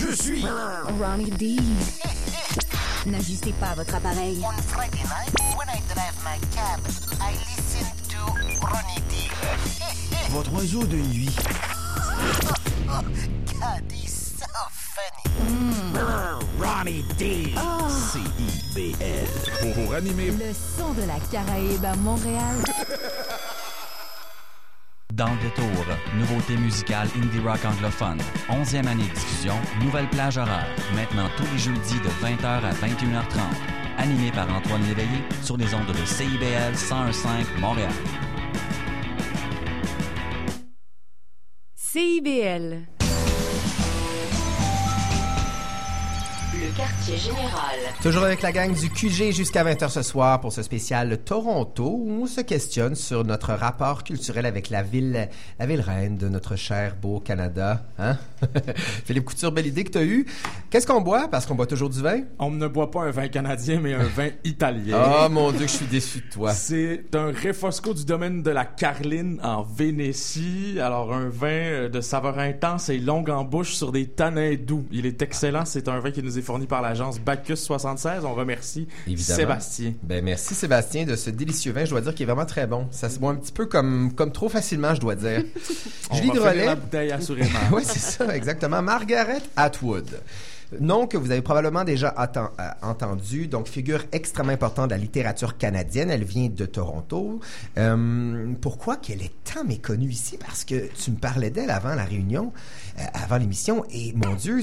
[0.00, 0.42] Je suis
[0.98, 1.56] Ronnie D.
[3.06, 4.42] N'ajustez pas votre appareil.
[5.54, 5.55] On
[5.96, 6.80] Drive my cab,
[7.22, 8.18] I listen to
[8.60, 9.30] Ronnie D.
[10.28, 11.34] Votre oiseau de nuit.
[12.86, 13.10] God,
[13.90, 15.24] he's so funny.
[16.60, 17.54] Ronnie D.
[17.56, 17.88] Oh.
[17.88, 19.26] C-I-B-L.
[19.72, 20.32] Pour animer.
[20.32, 22.56] Le son de la Caraïbe à Montréal.
[25.14, 28.20] Dans le détour, nouveauté musicale indie rock anglophone.
[28.50, 30.68] 11e année de diffusion, nouvelle plage horaire.
[30.94, 33.85] Maintenant tous les jeudis de 20h à 21h30.
[33.98, 37.92] Animé par Antoine Léveillé sur les ondes de CIBL 101.5 Montréal.
[41.74, 42.95] CIBL.
[46.76, 47.78] Quartier général.
[48.02, 52.22] Toujours avec la gang du QG jusqu'à 20h ce soir pour ce spécial Toronto où
[52.22, 56.54] on se questionne sur notre rapport culturel avec la ville, la ville reine de notre
[56.56, 57.82] cher beau Canada.
[57.98, 58.18] Hein?
[59.06, 60.26] Philippe Couture, belle idée que tu as eue.
[60.68, 61.28] Qu'est-ce qu'on boit?
[61.28, 62.20] Parce qu'on boit toujours du vin?
[62.38, 64.98] On ne boit pas un vin canadien, mais un vin italien.
[65.02, 66.52] Oh mon Dieu, que je suis déçu de toi.
[66.52, 70.78] C'est un Refosco du domaine de la Carline en Vénétie.
[70.78, 74.84] Alors, un vin euh, de saveur intense et longue en bouche sur des tanins doux.
[74.92, 75.64] Il est excellent.
[75.64, 78.24] C'est un vin qui nous est fourni par l'agence Bacchus 76.
[78.24, 79.36] On remercie Évidemment.
[79.36, 79.92] Sébastien.
[80.02, 81.84] Ben merci Sébastien de ce délicieux vin.
[81.84, 82.86] Je dois dire qu'il est vraiment très bon.
[82.90, 85.44] Ça se boit un petit peu comme, comme trop facilement, je dois dire.
[86.12, 86.66] Julie Drolet.
[86.66, 87.58] la bouteille, assurément.
[87.72, 88.82] oui, c'est ça, exactement.
[88.82, 90.20] Margaret Atwood.
[90.80, 95.56] Nom que vous avez probablement déjà euh, entendu, donc figure extrêmement importante de la littérature
[95.56, 96.10] canadienne.
[96.10, 97.40] Elle vient de Toronto.
[97.78, 100.36] Euh, pourquoi qu'elle est tant méconnue ici?
[100.38, 102.52] Parce que tu me parlais d'elle avant la réunion,
[102.98, 104.60] euh, avant l'émission, et mon Dieu,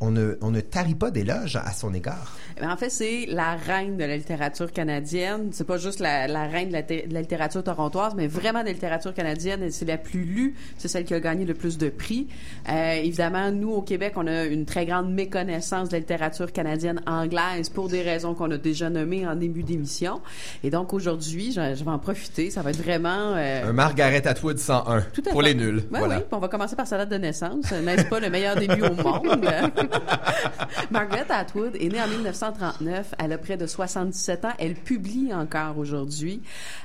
[0.00, 2.36] on ne, tarit pas d'éloges à son égard.
[2.58, 5.48] Eh bien, en fait, c'est la reine de la littérature canadienne.
[5.52, 9.70] C'est pas juste la, reine de la, littérature torontoise, mais vraiment de la littérature canadienne.
[9.70, 10.54] C'est la plus lue.
[10.76, 12.28] C'est celle qui a gagné le plus de prix.
[12.68, 17.68] Évidemment, nous, au Québec, on a une très grande méconnaissance de la littérature canadienne anglaise
[17.68, 20.20] pour des raisons qu'on a déjà nommées en début d'émission.
[20.64, 22.50] Et donc, aujourd'hui, je, je vais en profiter.
[22.50, 23.34] Ça va être vraiment...
[23.36, 25.48] euh, Un Margaret Atwood 101 tout à pour fait.
[25.48, 25.76] les nuls.
[25.90, 26.16] Ouais, voilà.
[26.16, 27.70] Oui, puis on va commencer par sa date de naissance.
[27.72, 29.46] N'est-ce pas le meilleur début au monde?
[30.90, 33.14] Margaret Atwood est née en 1939.
[33.18, 34.52] Elle a près de 77 ans.
[34.58, 36.42] Elle publie encore aujourd'hui.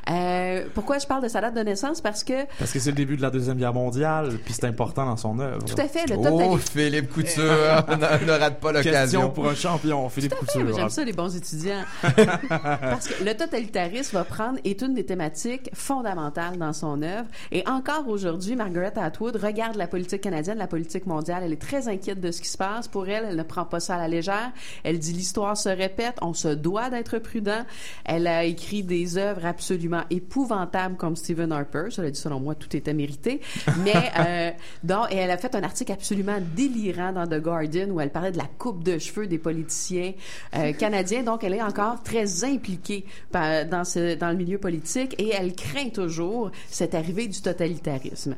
[0.10, 2.02] Euh, pourquoi je parle de sa date de naissance?
[2.02, 5.06] Parce que Parce que c'est le début de la Deuxième Guerre mondiale, puis c'est important
[5.06, 5.64] dans son œuvre.
[5.66, 7.44] Tout à fait, le Oh, totali- Philippe Couture,
[7.88, 9.30] on ne- ne rate pas l'occasion.
[9.30, 10.76] pour un champion, Philippe Tout à fait, Couture.
[10.76, 11.84] J'aime ça, les bons étudiants.
[12.02, 17.28] Parce que le totalitarisme va prendre, est une des thématiques fondamentales dans son œuvre.
[17.52, 21.44] Et encore aujourd'hui, Margaret Atwood regarde la politique canadienne, la politique mondiale.
[21.46, 22.88] Elle est très inquiète de ce qui se passe.
[22.88, 24.52] Pour elle, elle ne prend pas ça à la légère.
[24.84, 27.66] Elle dit l'histoire se répète, on se doit d'être prudent.
[28.06, 31.86] Elle a écrit des œuvres absolument épouvantables comme Stephen Harper.
[31.90, 33.42] Cela dit, selon moi, tout était mérité.
[33.84, 34.52] Mais, euh,
[34.84, 38.32] donc, et elle a fait un article absolument délirant dans The Guardian où elle parlait
[38.32, 40.14] de la coupe de cheveux des politiciens
[40.56, 41.24] euh, canadiens.
[41.24, 45.54] Donc, elle est encore très impliquée par- dans, ce, dans le milieu politique et elle
[45.54, 48.36] craint toujours cette arrivée du totalitarisme.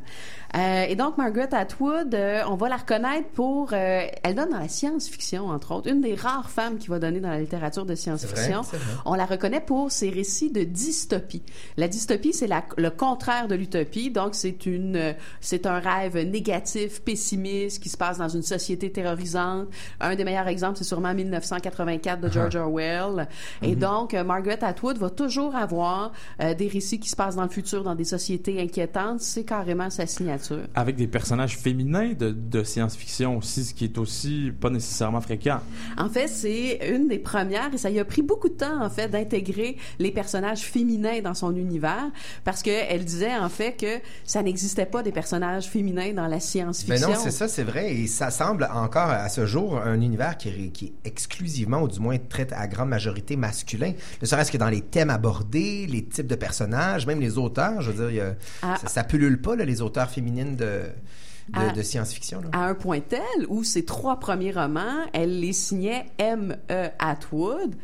[0.55, 3.73] Euh, et donc, Margaret Atwood, euh, on va la reconnaître pour...
[3.73, 5.89] euh, elle donne dans la science-fiction, entre autres.
[5.89, 8.61] Une des rares femmes qui va donner dans la littérature de science-fiction.
[9.05, 11.41] On la reconnaît pour ses récits de dystopie.
[11.77, 14.11] La dystopie, c'est le contraire de l'utopie.
[14.11, 19.67] Donc, c'est une, c'est un rêve négatif, pessimiste, qui se passe dans une société terrorisante.
[20.01, 23.27] Un des meilleurs exemples, c'est sûrement 1984 de George Orwell.
[23.63, 23.79] Et Mhm.
[23.79, 27.95] donc, Margaret Atwood va toujours avoir des récits qui se passent dans le futur, dans
[27.95, 29.21] des sociétés inquiétantes.
[29.21, 30.42] C'est carrément sa signature.
[30.75, 35.59] Avec des personnages féminins de, de science-fiction aussi, ce qui est aussi pas nécessairement fréquent.
[35.97, 38.89] En fait, c'est une des premières et ça y a pris beaucoup de temps en
[38.89, 42.11] fait d'intégrer les personnages féminins dans son univers
[42.43, 46.29] parce que elle disait en fait que ça n'existait pas des personnages féminins dans la
[46.37, 47.09] Ben science-fiction.
[47.09, 47.93] non, c'est ça, c'est vrai.
[47.93, 51.87] Et ça semble encore à ce jour un univers qui est, qui est exclusivement, ou
[51.87, 53.93] du moins très à grande majorité masculin.
[54.21, 57.81] Ne serait-ce que dans les thèmes abordés, les types de personnages, même les auteurs.
[57.81, 58.77] Je veux dire, a- Ah.
[58.81, 60.89] ça, ça pullule pas, là, les auteurs de, de,
[61.53, 61.71] Ah.
[61.71, 62.41] de science-fiction.
[62.51, 63.19] à un point tel
[63.49, 66.89] où ses trois premiers romans, elle les signait M.E.
[66.99, 67.75] Atwood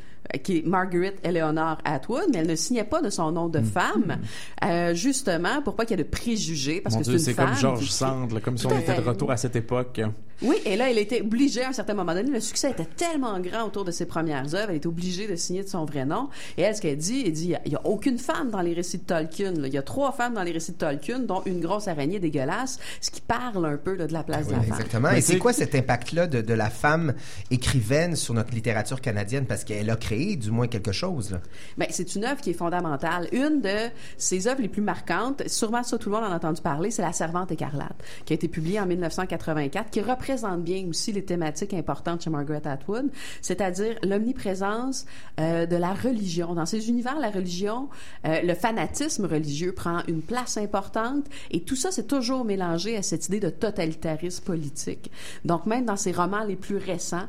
[0.43, 3.51] qui est Margaret Eleanor Atwood, mais elle ne signait pas de son nom Mm.
[3.51, 4.17] de femme,
[4.63, 7.85] euh, justement pour pas qu'il y ait de préjugés, parce Mon que c'est comme Georges
[7.87, 10.01] qui- Sand, là, comme si on était de retour à cette époque.
[10.41, 13.37] Oui, et là, elle était obligée, à un certain moment donné, le succès était tellement
[13.41, 16.29] grand autour de ses premières œuvres, elle était obligée de signer de son vrai nom.
[16.57, 18.99] Et elle, ce qu'elle dit, elle dit, il n'y a, aucune femme dans les récits
[18.99, 19.51] de Tolkien.
[19.51, 19.67] là.
[19.67, 22.79] Il y a trois femmes dans les récits de Tolkien, dont une grosse araignée dégueulasse,
[23.01, 24.77] ce qui parle un peu là, de la place de la Oui, femme.
[24.77, 25.09] exactement.
[25.11, 27.13] Et c'est quoi cet impact-là de, de la femme
[27.51, 29.45] écrivaine sur notre littérature canadienne?
[29.45, 31.37] Parce qu'elle a créé du moins quelque chose.
[31.77, 33.27] Ben, c'est une œuvre qui est fondamentale.
[33.31, 36.61] Une de ses œuvres les plus marquantes, sûrement ça tout le monde en a entendu
[36.61, 37.95] parler, c'est La Servante écarlate,
[38.25, 42.65] qui a été publiée en 1984, qui représente bien aussi les thématiques importantes chez Margaret
[42.65, 43.09] Atwood,
[43.41, 45.05] c'est-à-dire l'omniprésence
[45.39, 46.53] euh, de la religion.
[46.53, 47.89] Dans ces univers, la religion,
[48.25, 53.03] euh, le fanatisme religieux prend une place importante et tout ça, c'est toujours mélangé à
[53.03, 55.11] cette idée de totalitarisme politique.
[55.45, 57.27] Donc, même dans ses romans les plus récents,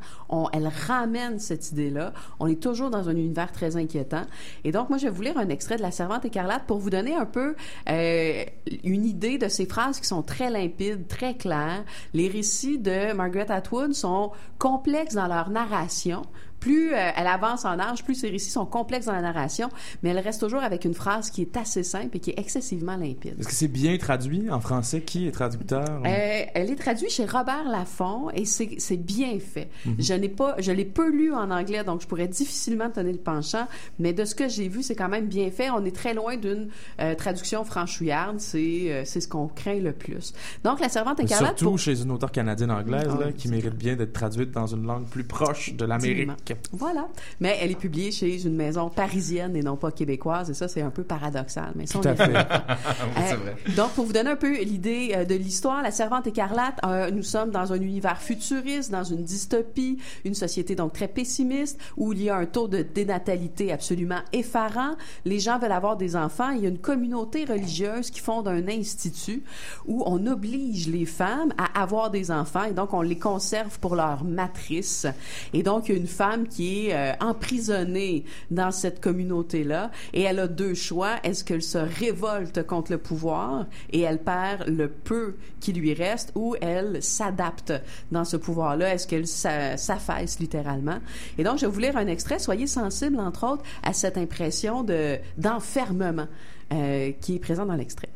[0.53, 2.13] elle ramène cette idée-là.
[2.39, 4.23] On est toujours dans un univers très inquiétant.
[4.65, 6.91] Et donc, moi, je vais vous lire un extrait de La Servante écarlate pour vous
[6.91, 7.55] donner un peu
[7.89, 8.45] euh,
[8.85, 11.85] une idée de ces phrases qui sont très limpides, très claires.
[12.15, 16.23] Les récits de Margaret Atwood sont complexes dans leur narration.
[16.61, 19.69] Plus euh, elle avance en âge, plus ses récits sont complexes dans la narration,
[20.03, 22.97] mais elle reste toujours avec une phrase qui est assez simple et qui est excessivement
[22.97, 23.35] limpide.
[23.41, 25.01] Est-ce que c'est bien traduit en français?
[25.01, 26.03] Qui est traducteur?
[26.05, 29.69] Euh, elle est traduite chez Robert Laffont et c'est bien fait.
[29.87, 29.95] Mhm.
[29.99, 33.19] Je n'ai pas, je l'ai peu lu en anglais, donc je pourrais difficilement donner le
[33.19, 33.67] penchant,
[33.99, 35.71] mais de ce que j'ai vu, c'est quand même bien fait.
[35.71, 36.69] On est très loin d'une
[37.01, 40.33] euh, traduction franchouillarde, c'est euh, c'est ce qu'on craint le plus.
[40.65, 43.97] Donc la servante écarlate Surtout pour- chez une auteure canadienne anglaise Ah qui mérite bien
[43.97, 46.29] d'être traduite dans une langue plus proche de l'Amérique.
[46.73, 47.09] Voilà.
[47.41, 50.83] Mais elle est publiée chez une maison parisienne et non pas québécoise, et ça, c'est
[50.83, 51.73] un peu paradoxal.
[51.75, 52.25] Mais ça, Tout on à y fait.
[52.25, 52.65] reviendra.
[53.17, 53.57] Oui, c'est vrai.
[53.77, 57.23] donc, pour vous donner un peu l'idée euh, de l'histoire, La Servante écarlate, euh, nous
[57.23, 62.23] sommes dans un univers futuriste, dans une dystopie, une société donc très pessimiste, où il
[62.23, 64.95] y a un taux de dénatalité absolument effarant.
[65.25, 66.51] Les gens veulent avoir des enfants.
[66.51, 69.43] Il y a une communauté religieuse qui fonde un institut
[69.87, 73.97] où on oblige les femmes à avoir des enfants et donc on les conserve pour
[73.97, 75.07] leur matrice.
[75.53, 80.23] Et donc, il y a une femme qui est euh, emprisonnée dans cette communauté-là et
[80.23, 81.17] elle a deux choix.
[81.25, 86.33] Est-ce qu'elle se révolte contre le pouvoir et elle perd le peu qui lui reste
[86.35, 87.73] ou elle s'adapte
[88.13, 88.95] dans ce pouvoir-là?
[88.95, 90.99] Est-ce qu'elle s'a- s'affaisse littéralement?
[91.39, 92.39] Et donc, je vais vous lire un extrait.
[92.39, 96.27] Soyez sensibles, entre autres, à cette impression de, d'enfermement
[96.73, 98.09] euh, qui est présente dans l'extrait.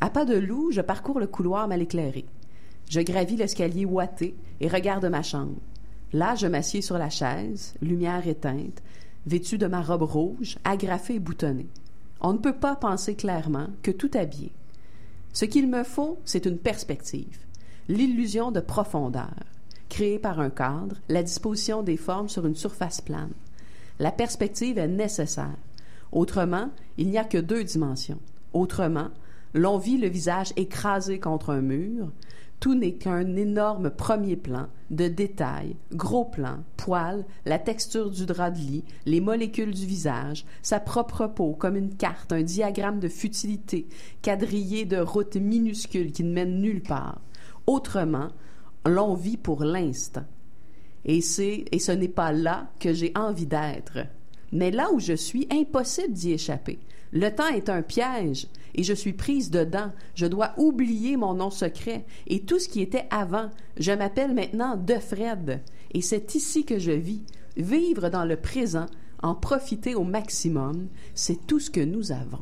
[0.00, 2.24] À pas de loup, je parcours le couloir mal éclairé.
[2.90, 5.54] Je gravis l'escalier ouaté et regarde ma chambre.
[6.12, 8.82] Là, je m'assieds sur la chaise, lumière éteinte,
[9.26, 11.68] vêtue de ma robe rouge, agrafée et boutonnée.
[12.20, 14.52] On ne peut pas penser clairement que tout habillé.
[15.32, 17.38] Ce qu'il me faut, c'est une perspective,
[17.88, 19.34] l'illusion de profondeur,
[19.88, 23.32] créée par un cadre, la disposition des formes sur une surface plane.
[23.98, 25.56] La perspective est nécessaire.
[26.12, 28.20] Autrement, il n'y a que deux dimensions.
[28.52, 29.08] Autrement,
[29.54, 32.10] l'on vit le visage écrasé contre un mur.
[32.62, 38.52] Tout n'est qu'un énorme premier plan de détails, gros plans, poils, la texture du drap
[38.52, 43.08] de lit, les molécules du visage, sa propre peau comme une carte, un diagramme de
[43.08, 43.88] futilité,
[44.22, 47.20] quadrillé de routes minuscules qui ne mènent nulle part.
[47.66, 48.28] Autrement,
[48.86, 50.24] l'on vit pour l'instant.
[51.04, 54.06] Et c'est et ce n'est pas là que j'ai envie d'être.
[54.52, 56.78] Mais là où je suis, impossible d'y échapper.
[57.12, 59.92] Le temps est un piège et je suis prise dedans.
[60.14, 63.50] Je dois oublier mon nom secret et tout ce qui était avant.
[63.78, 65.60] Je m'appelle maintenant De Fred
[65.92, 67.22] et c'est ici que je vis.
[67.56, 68.86] Vivre dans le présent,
[69.22, 72.40] en profiter au maximum, c'est tout ce que nous avons.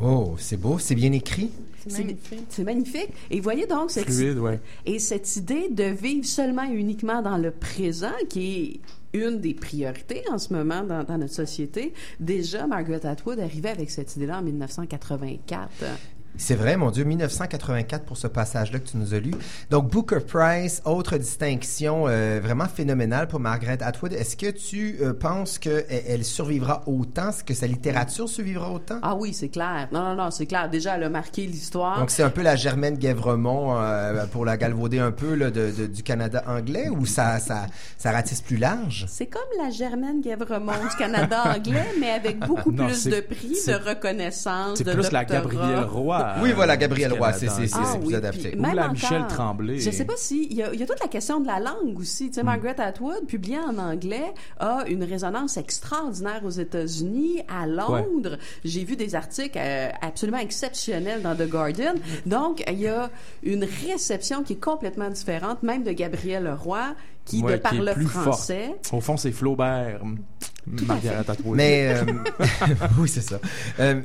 [0.00, 1.50] Oh, c'est beau, c'est bien écrit.
[1.86, 2.46] C'est magnifique.
[2.48, 3.10] C'est magnifique.
[3.30, 4.60] Et voyez donc cette, Fluide, ouais.
[4.86, 8.80] et cette idée de vivre seulement et uniquement dans le présent, qui est
[9.12, 11.92] une des priorités en ce moment dans, notre société.
[12.20, 15.68] Déjà, Margaret Atwood arrivait avec cette idée-là en 1984.
[16.40, 19.32] C'est vrai, mon Dieu, 1984 pour ce passage-là que tu nous as lu.
[19.70, 24.12] Donc, Booker Prize, autre distinction euh, vraiment phénoménale pour Margaret Atwood.
[24.12, 29.00] Est-ce que tu euh, penses qu'elle elle survivra autant, que sa littérature survivra autant?
[29.02, 29.88] Ah oui, c'est clair.
[29.90, 30.70] Non, non, non, c'est clair.
[30.70, 31.98] Déjà, elle a marqué l'histoire.
[31.98, 35.72] Donc, c'est un peu la Germaine Guèvremont euh, pour la galvauder un peu là, de,
[35.76, 37.66] de- du Canada anglais ou ça, ça,
[37.96, 39.06] ça ratisse plus large?
[39.08, 43.56] C'est comme la Germaine Guèvremont du Canada anglais, mais avec beaucoup Non, plus de prix,
[43.66, 45.24] de reconnaissance, C'est plus la.
[45.24, 46.27] Gabrielle Roy.
[46.42, 47.66] Oui, voilà, euh, Gabrielle du Roy, c'est- c'est- anglais.
[47.68, 48.54] c'est Ah plus oui, adapté.
[48.56, 49.78] Ou même la Michel Tremblay.
[49.78, 51.60] Je sais pas si il y, a, il y a toute la question de la
[51.60, 52.24] langue aussi.
[52.24, 52.28] Hmm.
[52.28, 58.38] Tu sais, Margaret Atwood, publiée en anglais, a une résonance extraordinaire aux États-Unis, à Londres.
[58.64, 61.94] J'ai vu des articles euh, absolument exceptionnels dans The Guardian.
[62.26, 63.10] Donc, il y a
[63.42, 67.78] une réception qui est complètement différente, même de Gabrielle Roy, qui Ouais, de par est
[67.78, 68.66] le plus français.
[68.82, 68.90] forte.
[68.94, 70.00] Au fond, c'est Flaubert.
[70.86, 71.56] Margaret Atwood.
[71.56, 72.04] Mais euh,
[72.98, 73.38] oui, c'est ça.
[73.80, 74.00] Euh,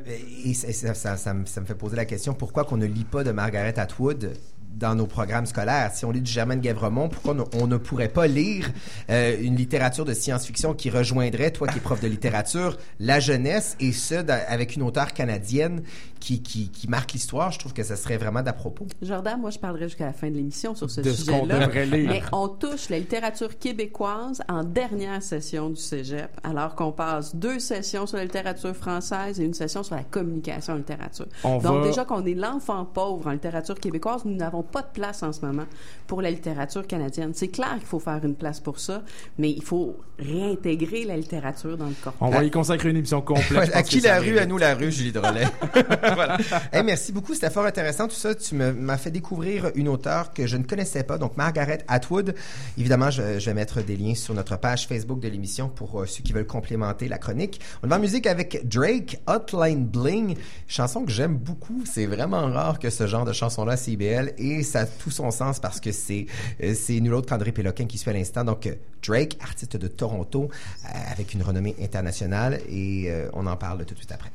[0.45, 2.85] et ça, ça- ça- ça me, ça me fait poser la question pourquoi qu'on ne
[2.85, 4.33] lit pas de Margaret Atwood
[4.75, 5.91] dans nos programmes scolaires?
[5.93, 8.69] Si on lit du Germaine Guèvremont, pourquoi on, on ne pourrait pas lire
[9.09, 13.75] euh, une littérature de science-fiction qui rejoindrait, toi qui es prof de littérature, la jeunesse,
[13.79, 14.15] et ce,
[14.49, 15.83] avec une auteure canadienne
[16.23, 17.51] qui, qui, qui marque l'histoire?
[17.51, 18.87] Je trouve que ça serait vraiment d'à propos.
[19.01, 21.65] Jordan, moi, je parlerai jusqu'à la fin de l'émission sur ce De ce qu'on sujet-là.
[21.67, 22.09] devrait lire.
[22.09, 27.59] Mais on touche la littérature québécoise en dernière session du cégep, alors qu'on passe deux
[27.59, 31.25] sessions sur la littérature française et une session sur la communication en littérature.
[31.43, 34.87] On Donc, va- déjà qu'on est l'enfant pauvre en littérature québécoise, nous n'avons pas de
[34.93, 35.65] place en ce moment
[36.07, 37.31] pour la littérature canadienne.
[37.33, 39.01] C'est clair qu'il faut faire une place pour ça,
[39.37, 42.13] mais il faut réintégrer la littérature dans le corps.
[42.21, 43.71] On va y consacrer une émission complète.
[43.75, 45.43] à qui la rue, à nous la rue, Julie Drolet?
[46.13, 46.37] voilà.
[46.71, 48.35] Hey, merci beaucoup, c'était fort intéressant tout ça.
[48.35, 52.35] Tu m'as fait découvrir une auteure que je ne connaissais pas, donc Margaret Atwood.
[52.77, 56.23] Évidemment, je, vais mettre des liens sur notre page Facebook de l'émission pour euh, ceux
[56.23, 57.59] qui veulent complémenter la chronique.
[57.83, 60.35] On va en musique avec Drake, Hotline Bling,
[60.67, 61.83] chanson que j'aime beaucoup.
[61.85, 65.59] C'est vraiment rare que ce genre de chanson-là CBL et ça a tout son sens
[65.59, 66.27] parce que c'est
[66.61, 68.43] euh, c'est nul autre qu'André Péloquin qui suit à l'instant.
[68.43, 70.49] Donc euh, Drake, artiste de Toronto
[70.85, 74.31] euh, avec une renommée internationale et on en parle tout de suite après.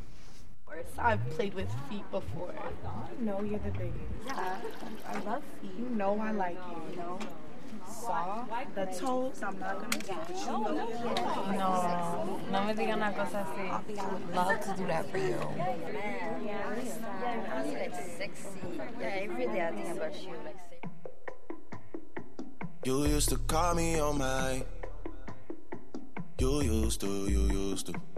[0.98, 2.54] I've played with feet before.
[3.18, 3.94] You know you're the biggest.
[4.26, 4.56] Yeah,
[5.08, 5.72] I love feet.
[5.78, 6.90] You know I like you.
[6.90, 7.18] You know.
[7.86, 9.42] Saw the toes.
[9.42, 10.52] I'm not gonna touch you.
[11.56, 13.94] No, no me digan una cosa así.
[14.34, 15.38] Love to do that for you.
[17.54, 18.60] I'm like sexy.
[19.00, 20.34] Yeah, every day I think about you.
[20.44, 20.56] Like,
[22.84, 24.64] You used to call me on my.
[26.38, 28.17] You used to, you used to.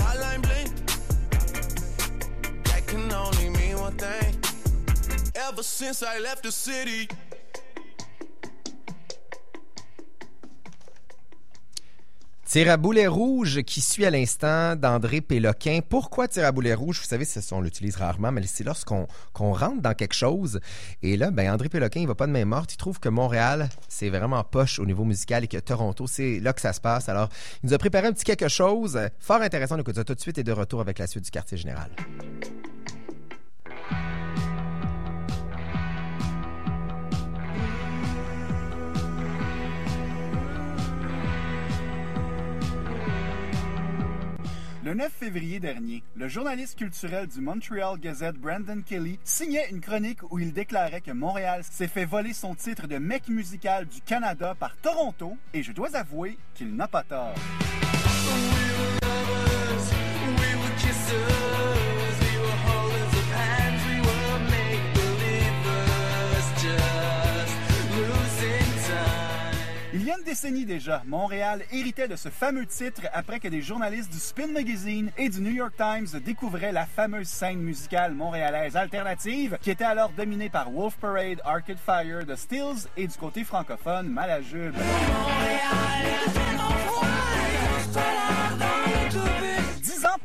[12.81, 15.79] boulet rouge qui suit à l'instant d'André Péloquin.
[15.87, 16.99] Pourquoi tir à boulet rouge?
[16.99, 20.59] Vous savez, on l'utilise rarement, mais c'est lorsqu'on qu'on rentre dans quelque chose.
[21.01, 22.73] Et là, ben, André Péloquin, il va pas de main morte.
[22.73, 26.51] Il trouve que Montréal, c'est vraiment poche au niveau musical et que Toronto, c'est là
[26.51, 27.07] que ça se passe.
[27.07, 27.29] Alors,
[27.63, 29.75] il nous a préparé un petit quelque chose fort intéressant.
[29.75, 31.91] On écoute ça tout de suite et de retour avec la suite du quartier général.
[44.91, 50.19] Le 9 février dernier, le journaliste culturel du Montreal Gazette Brandon Kelly signait une chronique
[50.29, 54.53] où il déclarait que Montréal s'est fait voler son titre de mec musical du Canada
[54.53, 57.33] par Toronto et je dois avouer qu'il n'a pas tort.
[70.21, 74.47] Une décennie déjà, Montréal héritait de ce fameux titre après que des journalistes du Spin
[74.47, 79.83] Magazine et du New York Times découvraient la fameuse scène musicale montréalaise alternative qui était
[79.83, 84.75] alors dominée par Wolf Parade, Arcade Fire, The Stills et du côté francophone, Malajube.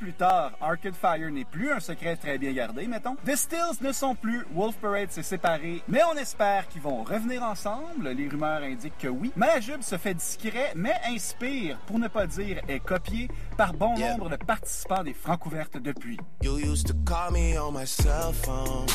[0.06, 3.16] Plus tard, Arcade Fire n'est plus un secret très bien gardé, mettons.
[3.26, 7.42] The Stills ne sont plus, Wolf Parade s'est séparé, mais on espère qu'ils vont revenir
[7.42, 8.10] ensemble.
[8.10, 9.32] Les rumeurs indiquent que oui.
[9.34, 14.30] Malajube se fait discret, mais inspire, pour ne pas dire est copié, par bon nombre
[14.30, 16.18] de participants des Francouvertes depuis.
[16.40, 18.86] You used to call me on my cell phone.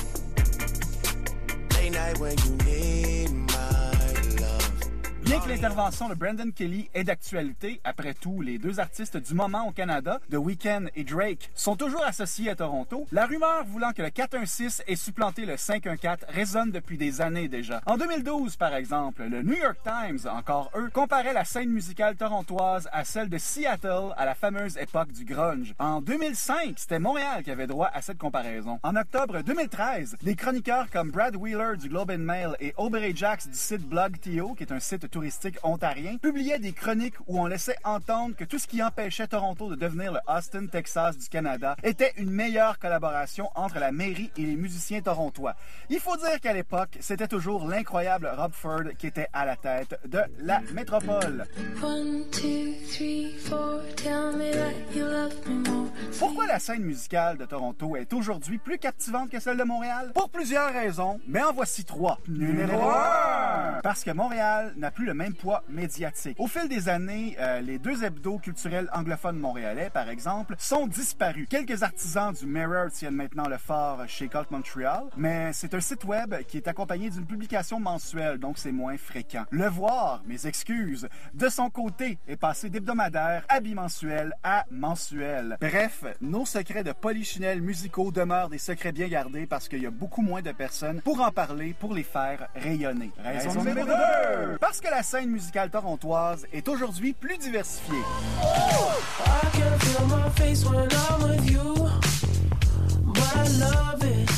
[1.72, 3.51] Late night when you need love.
[5.32, 9.65] Bien que l'intervention de Brandon Kelly est d'actualité, après tout, les deux artistes du moment
[9.65, 14.01] au Canada, The Weeknd et Drake, sont toujours associés à Toronto, la rumeur voulant que
[14.01, 17.79] le 416 ait supplanté le 514 résonne depuis des années déjà.
[17.86, 22.89] En 2012, par exemple, le New York Times, encore eux, comparait la scène musicale torontoise
[22.91, 25.73] à celle de Seattle à la fameuse époque du grunge.
[25.79, 28.82] En 2005, c'était Montréal qui avait droit à cette comparaison.
[28.84, 33.47] En octobre 2013, des chroniqueurs comme Brad Wheeler du Globe and Mail et Aubrey Jacks
[33.47, 37.76] du site Blog.to, qui est un site touristique ontarien, publiaient des chroniques où on laissait
[37.84, 42.11] entendre que tout ce qui empêchait Toronto de devenir le Austin, Texas du Canada était
[42.17, 45.53] une meilleure collaboration entre la mairie et les musiciens torontois.
[45.91, 49.99] Il faut dire qu'à l'époque, c'était toujours l'incroyable Rob Ford qui était à la tête
[50.07, 51.45] de la métropole.
[51.84, 53.82] One, two, three, four.
[53.97, 55.82] Tell me that you love me more.
[56.17, 60.11] Pourquoi la scène musicale de Toronto est aujourd'hui plus captivante que celle de Montréal?
[60.15, 62.19] Pour plusieurs raisons, mais en voici trois.
[62.28, 63.82] Numéro 1!
[63.84, 66.38] Parce que Montréal n'a plus le même poids médiatique.
[66.39, 71.47] Au fil des années, euh, les deux hebdos culturels anglophones montréalais, par exemple, sont disparus.
[71.49, 76.03] Quelques artisans du Mirror tiennent maintenant le fort chez Cult Montreal, mais c'est un site
[76.03, 79.45] web qui est accompagné d'une publication mensuelle, donc c'est moins fréquent.
[79.49, 85.57] Le voir, mes excuses, de son côté, est passé d'hebdomadaire à bimensuel à mensuel.
[85.59, 89.91] Bref, nos secrets de polichinelles musicaux demeurent des secrets bien gardés parce qu'il y a
[89.91, 93.12] beaucoup moins de personnes pour en parler, pour les faire rayonner.
[93.24, 94.57] Raison, numéro 2!
[94.59, 97.95] Parce que la scène musicale torontoise est aujourd'hui plus diversifiée.
[103.59, 104.29] Love it.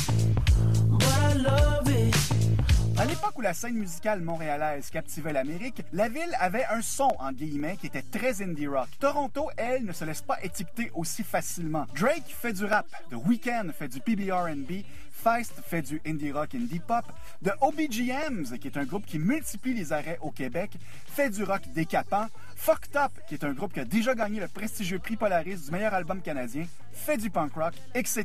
[2.96, 7.88] But la scène musicale montréalaise captivait l'Amérique, la ville avait un son, en guillemets, qui
[7.88, 8.88] était très indie rock.
[8.98, 11.84] Toronto, elle, ne se laisse pas étiqueter aussi facilement.
[11.94, 14.82] Drake fait du rap, The Weeknd fait du PBR&B,
[15.24, 17.06] Feist fait du indie rock, indie pop.
[17.42, 20.72] The OBGMs, qui est un groupe qui multiplie les arrêts au Québec,
[21.06, 22.26] fait du rock décapant.
[22.56, 25.70] Fucked Up, qui est un groupe qui a déjà gagné le prestigieux prix Polaris du
[25.70, 28.24] meilleur album canadien, fait du punk rock, etc.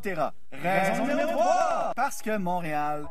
[0.52, 1.94] Raison numéro 3!
[1.96, 3.06] Parce que Montréal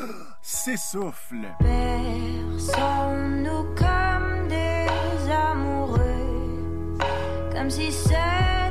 [0.42, 1.48] s'essouffle.
[1.60, 2.64] Berçons-nous
[3.74, 4.86] comme des
[5.32, 6.98] amoureux,
[7.54, 8.10] comme si ce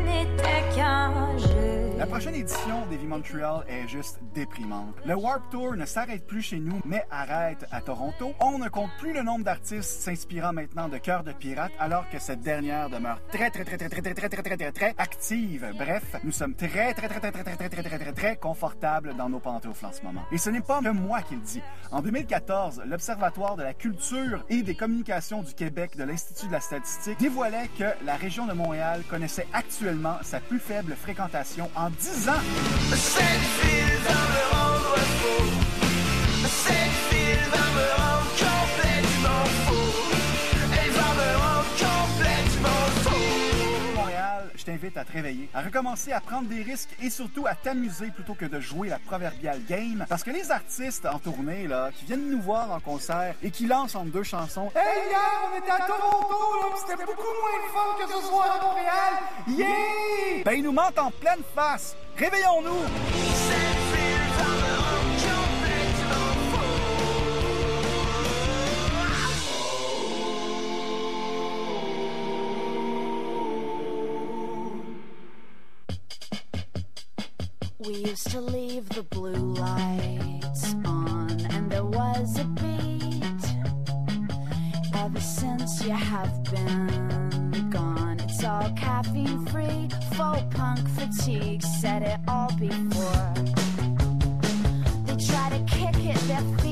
[0.03, 1.58] n'était qu'un jeu.
[1.99, 4.95] La prochaine édition d'Heavy Montreal est juste déprimante.
[5.05, 8.31] Le Warp Tour ne s'arrête plus chez nous, mais arrête à Toronto.
[8.39, 12.17] On ne compte plus le nombre d'artistes s'inspirant maintenant de Cœur de Pirate, alors que
[12.17, 15.73] cette dernière demeure très très très très très très très très très très très active.
[15.77, 19.13] Bref, nous sommes très très très très très très très très très très très confortables
[19.17, 20.23] dans nos pantoufles en ce moment.
[20.31, 21.61] Et ce n'est pas que moi qui le dis.
[21.91, 26.61] En 2014, l'Observatoire de la culture et des communications du Québec de l'Institut de la
[26.61, 32.29] statistique dévoilait que la région de Montréal connaissait actuellement sa plus faible fréquentation en 10
[32.29, 32.43] ans.
[32.93, 33.23] Cette
[33.61, 35.43] ville va me rendre fou.
[36.47, 38.48] Cette ville va me rendre
[44.59, 48.07] je t'invite à te réveiller, à recommencer à prendre des risques et surtout à t'amuser
[48.07, 50.05] plutôt que de jouer la proverbiale game.
[50.09, 53.67] Parce que les artistes en tournée, là, qui viennent nous voir en concert et qui
[53.67, 55.19] lancent entre deux chansons Hey, hier,
[55.51, 59.13] on était à Toronto, là, c'était beaucoup moins fun que ce soir à Montréal.
[59.47, 60.43] Yeah!
[60.43, 61.95] Ben, ils nous mentent en pleine face.
[62.17, 63.78] Réveillons-nous!
[77.81, 83.45] We used to leave the blue lights on, and there was a beat.
[84.93, 89.87] Ever since you have been gone, it's all caffeine free.
[90.15, 93.33] Faux punk fatigue said it all before.
[95.05, 96.68] They try to kick it, their feet,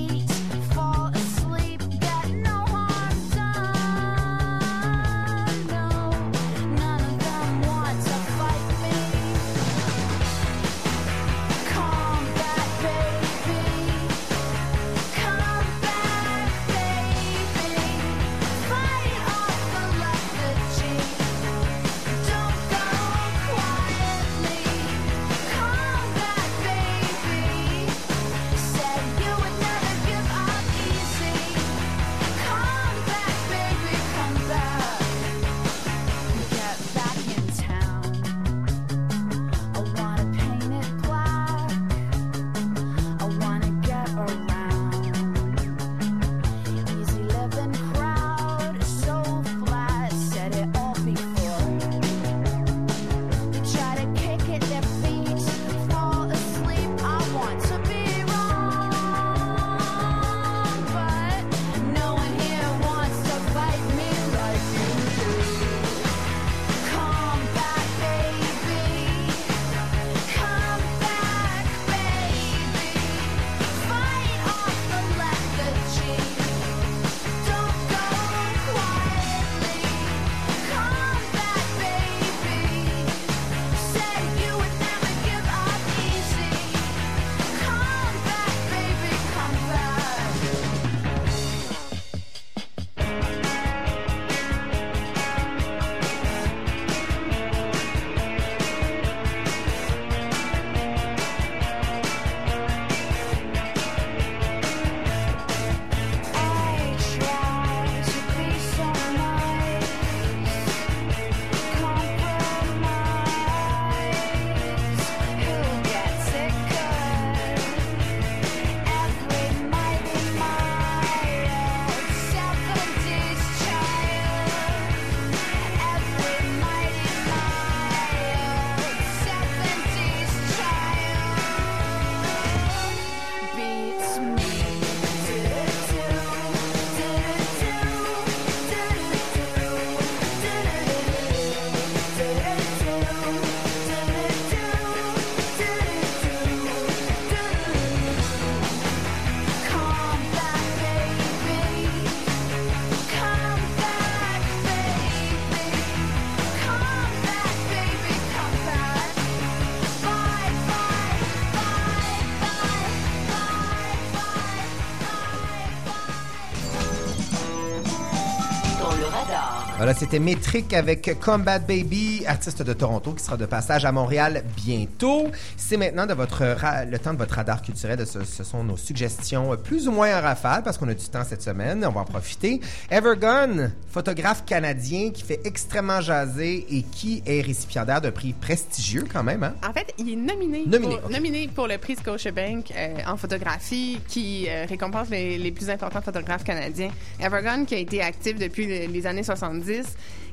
[169.96, 175.28] C'était Métrique avec Combat Baby, artiste de Toronto qui sera de passage à Montréal bientôt.
[175.56, 178.06] C'est maintenant de votre ra- le temps de votre radar culturel.
[178.06, 181.24] Ce, ce sont nos suggestions plus ou moins en rafale parce qu'on a du temps
[181.24, 181.86] cette semaine.
[181.86, 182.60] On va en profiter.
[182.90, 189.24] Evergone, photographe canadien qui fait extrêmement jaser et qui est récipiendaire d'un prix prestigieux quand
[189.24, 189.44] même.
[189.44, 189.56] Hein?
[189.68, 194.00] En fait, il est nominé, Nominé, pour, nominé pour le prix Scotiabank euh, en photographie
[194.08, 196.90] qui euh, récompense les, les plus importants photographes canadiens.
[197.22, 199.84] Evergone, qui a été actif depuis le- les années 70,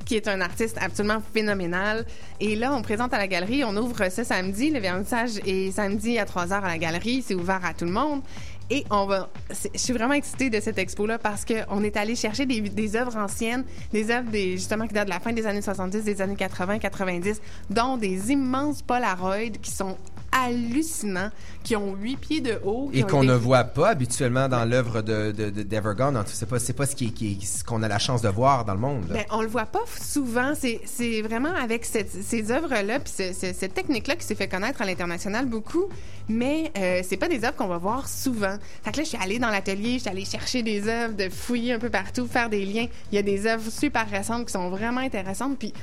[0.05, 2.05] qui est un artiste absolument phénoménal.
[2.41, 4.71] Et là, on présente à la galerie, on ouvre ce samedi.
[4.71, 7.23] Le vernissage est samedi à 3 heures à la galerie.
[7.23, 8.23] C'est ouvert à tout le monde.
[8.71, 9.29] Et on va.
[9.51, 13.17] Je suis vraiment excitée de cette expo-là parce qu'on est allé chercher des, des œuvres
[13.17, 16.37] anciennes, des œuvres des, justement qui datent de la fin des années 70, des années
[16.37, 19.99] 80, 90, dont des immenses Polaroids qui sont
[20.35, 21.31] hallucinants,
[21.63, 22.91] qui ont huit pieds de haut.
[22.93, 26.23] Et qu'on été- ne voit pas habituellement dans l'œuvre de, de, de- d'Evergone.
[26.27, 28.75] C'est pas, c'est pas ce qui, qui ce qu'on a la chance de voir dans
[28.75, 29.09] le monde.
[29.09, 29.15] là.
[29.15, 30.53] Ben, on le voit pas souvent.
[30.59, 34.49] C'est, c'est vraiment avec cette- ces œuvres-là, puis ce- ce- cette technique-là qui s'est fait
[34.49, 35.87] connaître à l'international beaucoup.
[36.29, 38.57] Mais euh, c'est pas des œuvres qu'on va voir souvent.
[38.83, 41.29] Fait que là, je suis allée dans l'atelier, je suis allée chercher des œuvres, de
[41.29, 42.87] fouiller un peu partout, faire des liens.
[43.13, 45.59] Il y a des œuvres super récentes qui sont vraiment intéressantes.
[45.59, 45.75] Puis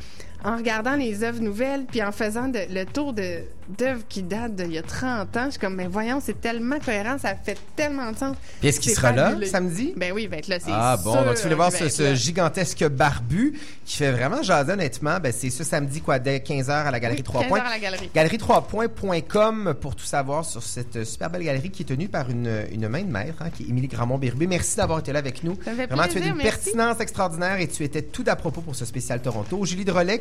[0.43, 4.71] en regardant les œuvres nouvelles, puis en faisant de- le tour d'œuvres qui datent d'il
[4.73, 8.11] y a 30 ans, je suis comme, mais voyons, c'est tellement cohérent, ça fait tellement
[8.11, 8.35] de sens.
[8.59, 9.93] Puis est-ce qu'il sera là, samedi?
[9.95, 12.15] Ben oui, il va être là, c'est Ah bon, sûr donc tu voulais voir ce,
[12.15, 15.19] gigantesque barbu qui fait vraiment jaser honnêtement?
[15.21, 17.63] Ben, c'est ce samedi quoi, dès 15h à la Galerie Oui, 3 15 points.
[17.69, 18.09] la galerie.
[18.15, 22.87] Galerie3points.com pour tout savoir sur cette euh, superbe galerie qui est tenue par une, une
[22.87, 24.47] main de maître, hein, qui est Émilie Gramont-Bérubé.
[24.47, 25.57] Merci d'avoir été là avec nous.
[25.63, 26.43] Ça me fait Vraiment, tu as une merci.
[26.43, 29.65] pertinence extraordinaire et tu étais tout à propos pour ce spécial Toronto.
[29.65, 30.19] Julie Relais,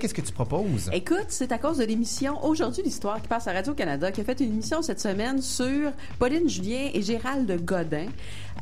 [0.92, 4.40] Écoute, c'est à cause de l'émission Aujourd'hui l'Histoire qui passe à Radio-Canada qui a fait
[4.40, 8.06] une émission cette semaine sur Pauline Julien et Gérald Godin.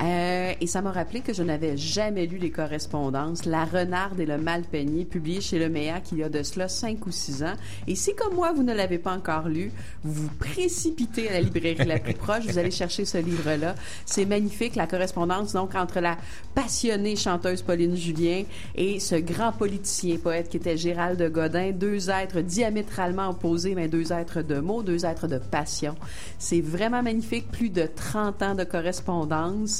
[0.01, 4.25] Euh, et ça m'a rappelé que je n'avais jamais lu les correspondances La Renarde et
[4.25, 7.43] le Mal peigné, publié chez Le Méac il y a de cela cinq ou six
[7.43, 7.53] ans.
[7.87, 9.71] Et si, comme moi, vous ne l'avez pas encore lu,
[10.03, 13.75] vous vous précipitez à la librairie la plus proche, vous allez chercher ce livre-là.
[14.05, 16.17] C'est magnifique, la correspondance donc entre la
[16.55, 18.43] passionnée chanteuse Pauline Julien
[18.75, 24.13] et ce grand politicien poète qui était Gérald Godin, deux êtres diamétralement opposés, mais deux
[24.13, 25.95] êtres de mots, deux êtres de passion.
[26.37, 29.78] C'est vraiment magnifique, plus de 30 ans de correspondance.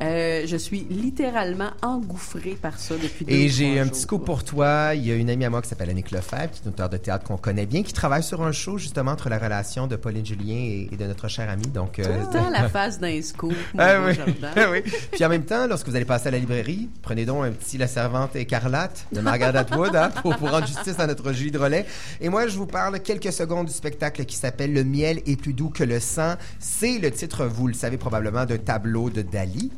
[0.00, 3.92] Euh, je suis littéralement engouffrée par ça depuis deux Et j'ai un jours.
[3.92, 4.92] petit coup pour toi.
[4.94, 6.88] Il y a une amie à moi qui s'appelle Annick Lefebvre, qui est une auteure
[6.88, 9.96] de théâtre qu'on connaît bien, qui travaille sur un show justement entre la relation de
[9.96, 11.66] Pauline Julien et, et de notre cher ami.
[11.66, 14.14] Donc, euh, Tout le temps la face d'un scoop, Ah oui,
[14.56, 14.82] ah oui.
[15.12, 17.78] Puis en même temps, lorsque vous allez passer à la librairie, prenez donc un petit
[17.78, 21.86] La Servante écarlate de Margaret Atwood hein, pour, pour rendre justice à notre Julie Relais.
[22.20, 25.52] Et moi, je vous parle quelques secondes du spectacle qui s'appelle Le miel est plus
[25.52, 26.34] doux que le sang.
[26.58, 29.22] C'est le titre, vous le savez probablement, d'un tableau de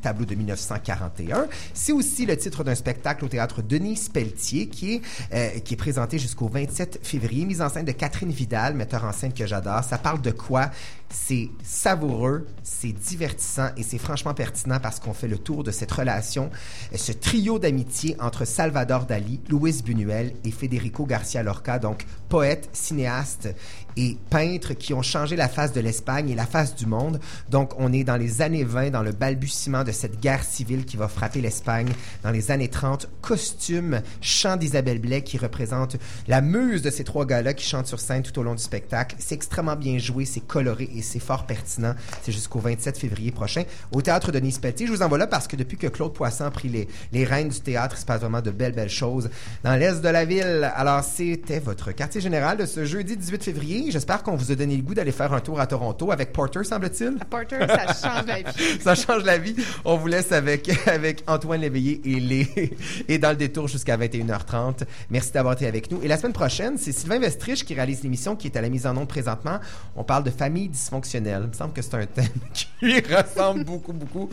[0.03, 1.47] Tableau de 1941.
[1.75, 5.77] C'est aussi le titre d'un spectacle au théâtre Denis Pelletier qui est, euh, qui est
[5.77, 9.85] présenté jusqu'au 27 février, mise en scène de Catherine Vidal, metteur en scène que j'adore.
[9.85, 10.71] Ça parle de quoi?
[11.13, 15.93] C'est savoureux, c'est divertissant et c'est franchement pertinent parce qu'on fait le tour de cette
[15.93, 16.51] relation,
[16.93, 22.71] euh, ce trio d'amitié entre Salvador Dali, Luis Buñuel et Federico Garcia Lorca, donc poète,
[22.73, 23.55] cinéaste
[23.97, 27.21] et peintre qui ont changé la face de l'Espagne et la face du monde.
[27.51, 30.97] Donc on est dans les années 20, dans le balbutiement de cette guerre civile qui
[30.97, 31.91] va frapper l'Espagne
[32.23, 33.09] dans les années 30.
[33.21, 35.97] Costume, chant d'Isabelle Blais qui représente
[36.27, 39.17] la muse de ces trois gars-là qui chantent sur scène tout au long du spectacle.
[39.19, 41.95] C'est extrêmement bien joué, c'est coloré et c'est fort pertinent.
[42.23, 44.87] C'est jusqu'au 27 février prochain au théâtre de Nice Pelletier.
[44.87, 47.49] Je vous envoie là parce que depuis que Claude Poisson a pris les, les rênes
[47.49, 49.31] du théâtre, il se passe vraiment de belles, belles choses
[49.65, 50.71] dans l'est de la ville.
[50.75, 53.91] Alors, c'était votre quartier général de ce jeudi 18 février.
[53.91, 56.65] J'espère qu'on vous a donné le goût d'aller faire un tour à Toronto avec Porter,
[56.65, 57.19] semble-t-il.
[57.31, 58.81] Porter, ça change la vie.
[58.81, 59.57] Ça change la vie.
[59.85, 62.77] On vous laisse avec, avec Antoine Léveillé et, les,
[63.09, 64.85] et dans le détour jusqu'à 21h30.
[65.11, 66.01] Merci d'avoir été avec nous.
[66.03, 68.87] Et la semaine prochaine, c'est Sylvain Vestrich qui réalise l'émission qui est à la mise
[68.87, 69.59] en onde présentement.
[69.97, 70.92] On parle de famille dysfonctionnelle.
[70.93, 74.29] Il me semble que c'est un thème qui lui ressemble beaucoup, beaucoup.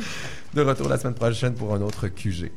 [0.53, 2.51] De retour la semaine prochaine pour un autre QG.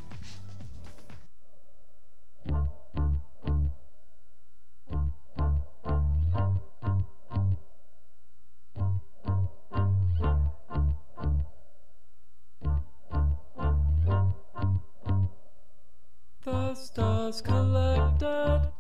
[16.44, 18.72] The stars collected,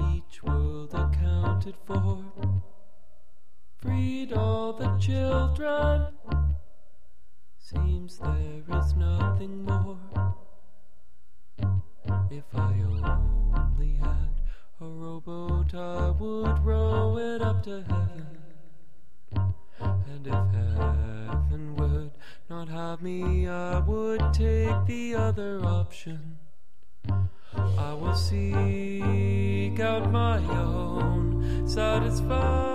[0.00, 2.61] each world accounted for.
[3.82, 6.06] Freed all the children,
[7.58, 9.98] seems there is nothing more.
[12.30, 14.40] If I only had
[14.80, 18.38] a rowboat, I would row it up to heaven.
[19.80, 22.12] And if heaven would
[22.48, 26.38] not have me, I would take the other option.
[27.56, 32.71] I will seek out my own satisfaction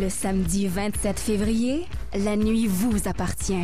[0.00, 3.54] Le samedi 27 février, la nuit vous appartient.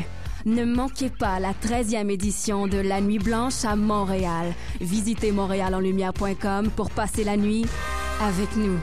[0.46, 4.52] Ne manquez pas la 13e édition de La Nuit Blanche à Montréal.
[4.80, 7.66] Visitez montréalenlumière.com pour passer la nuit
[8.20, 8.78] avec nous.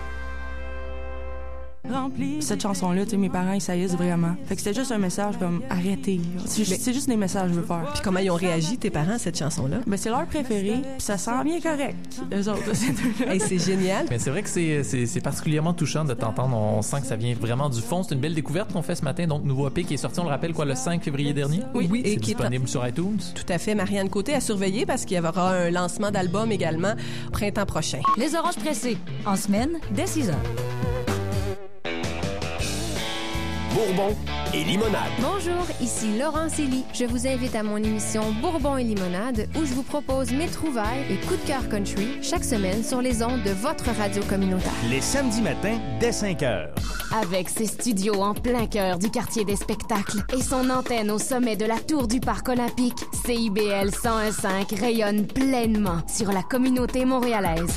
[2.39, 4.35] Cette chanson-là, tu sais, mes parents, ils saillissent vraiment.
[4.45, 6.19] Fait que c'était juste un message comme arrêtez.
[6.45, 7.89] C'est ju- c'est juste des messages que je veux faire.
[7.93, 9.77] Puis comment ils ont réagi, tes parents, à cette chanson-là?
[9.87, 11.95] Ben, c'est leur préféré, puis ça sent bien correct.
[12.33, 13.33] Eux autres, ces deux-là.
[13.33, 14.05] Hey, c'est génial.
[14.09, 16.55] Mais c'est vrai que c'est- particulièrement touchant de t'entendre.
[16.55, 18.03] On sent que ça vient vraiment du fond.
[18.03, 19.27] C'est une belle découverte qu'on fait ce matin.
[19.27, 21.61] Donc, nouveau EP qui est sorti, on le rappelle, quoi, le 5 février dernier?
[21.75, 23.19] Oui, oui, C'est et qui est disponible sur iTunes.
[23.35, 23.75] Tout à fait.
[23.75, 26.93] Marianne Côté à surveiller parce qu'il y aura un lancement d'album également
[27.31, 27.99] printemps prochain.
[28.17, 31.10] Les oranges pressés, en semaine, dès 6 heures.
[33.81, 34.15] Bourbon
[34.53, 35.09] et limonade.
[35.19, 36.83] Bonjour, ici Laurence Elie.
[36.93, 41.03] Je vous invite à mon émission Bourbon et limonade où je vous propose mes trouvailles
[41.09, 44.71] et coups de cœur country chaque semaine sur les ondes de votre radio communautaire.
[44.91, 46.75] Les samedis matins, dès 5 heures.
[47.23, 51.55] Avec ses studios en plein cœur du quartier des spectacles et son antenne au sommet
[51.55, 54.45] de la tour du parc olympique, CIBL 1015
[54.79, 57.73] rayonne pleinement sur la communauté montréalaise.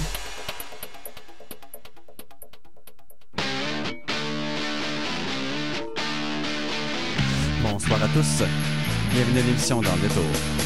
[8.15, 8.45] Tous.
[9.13, 10.64] Bienvenue à l'émission dans le détour.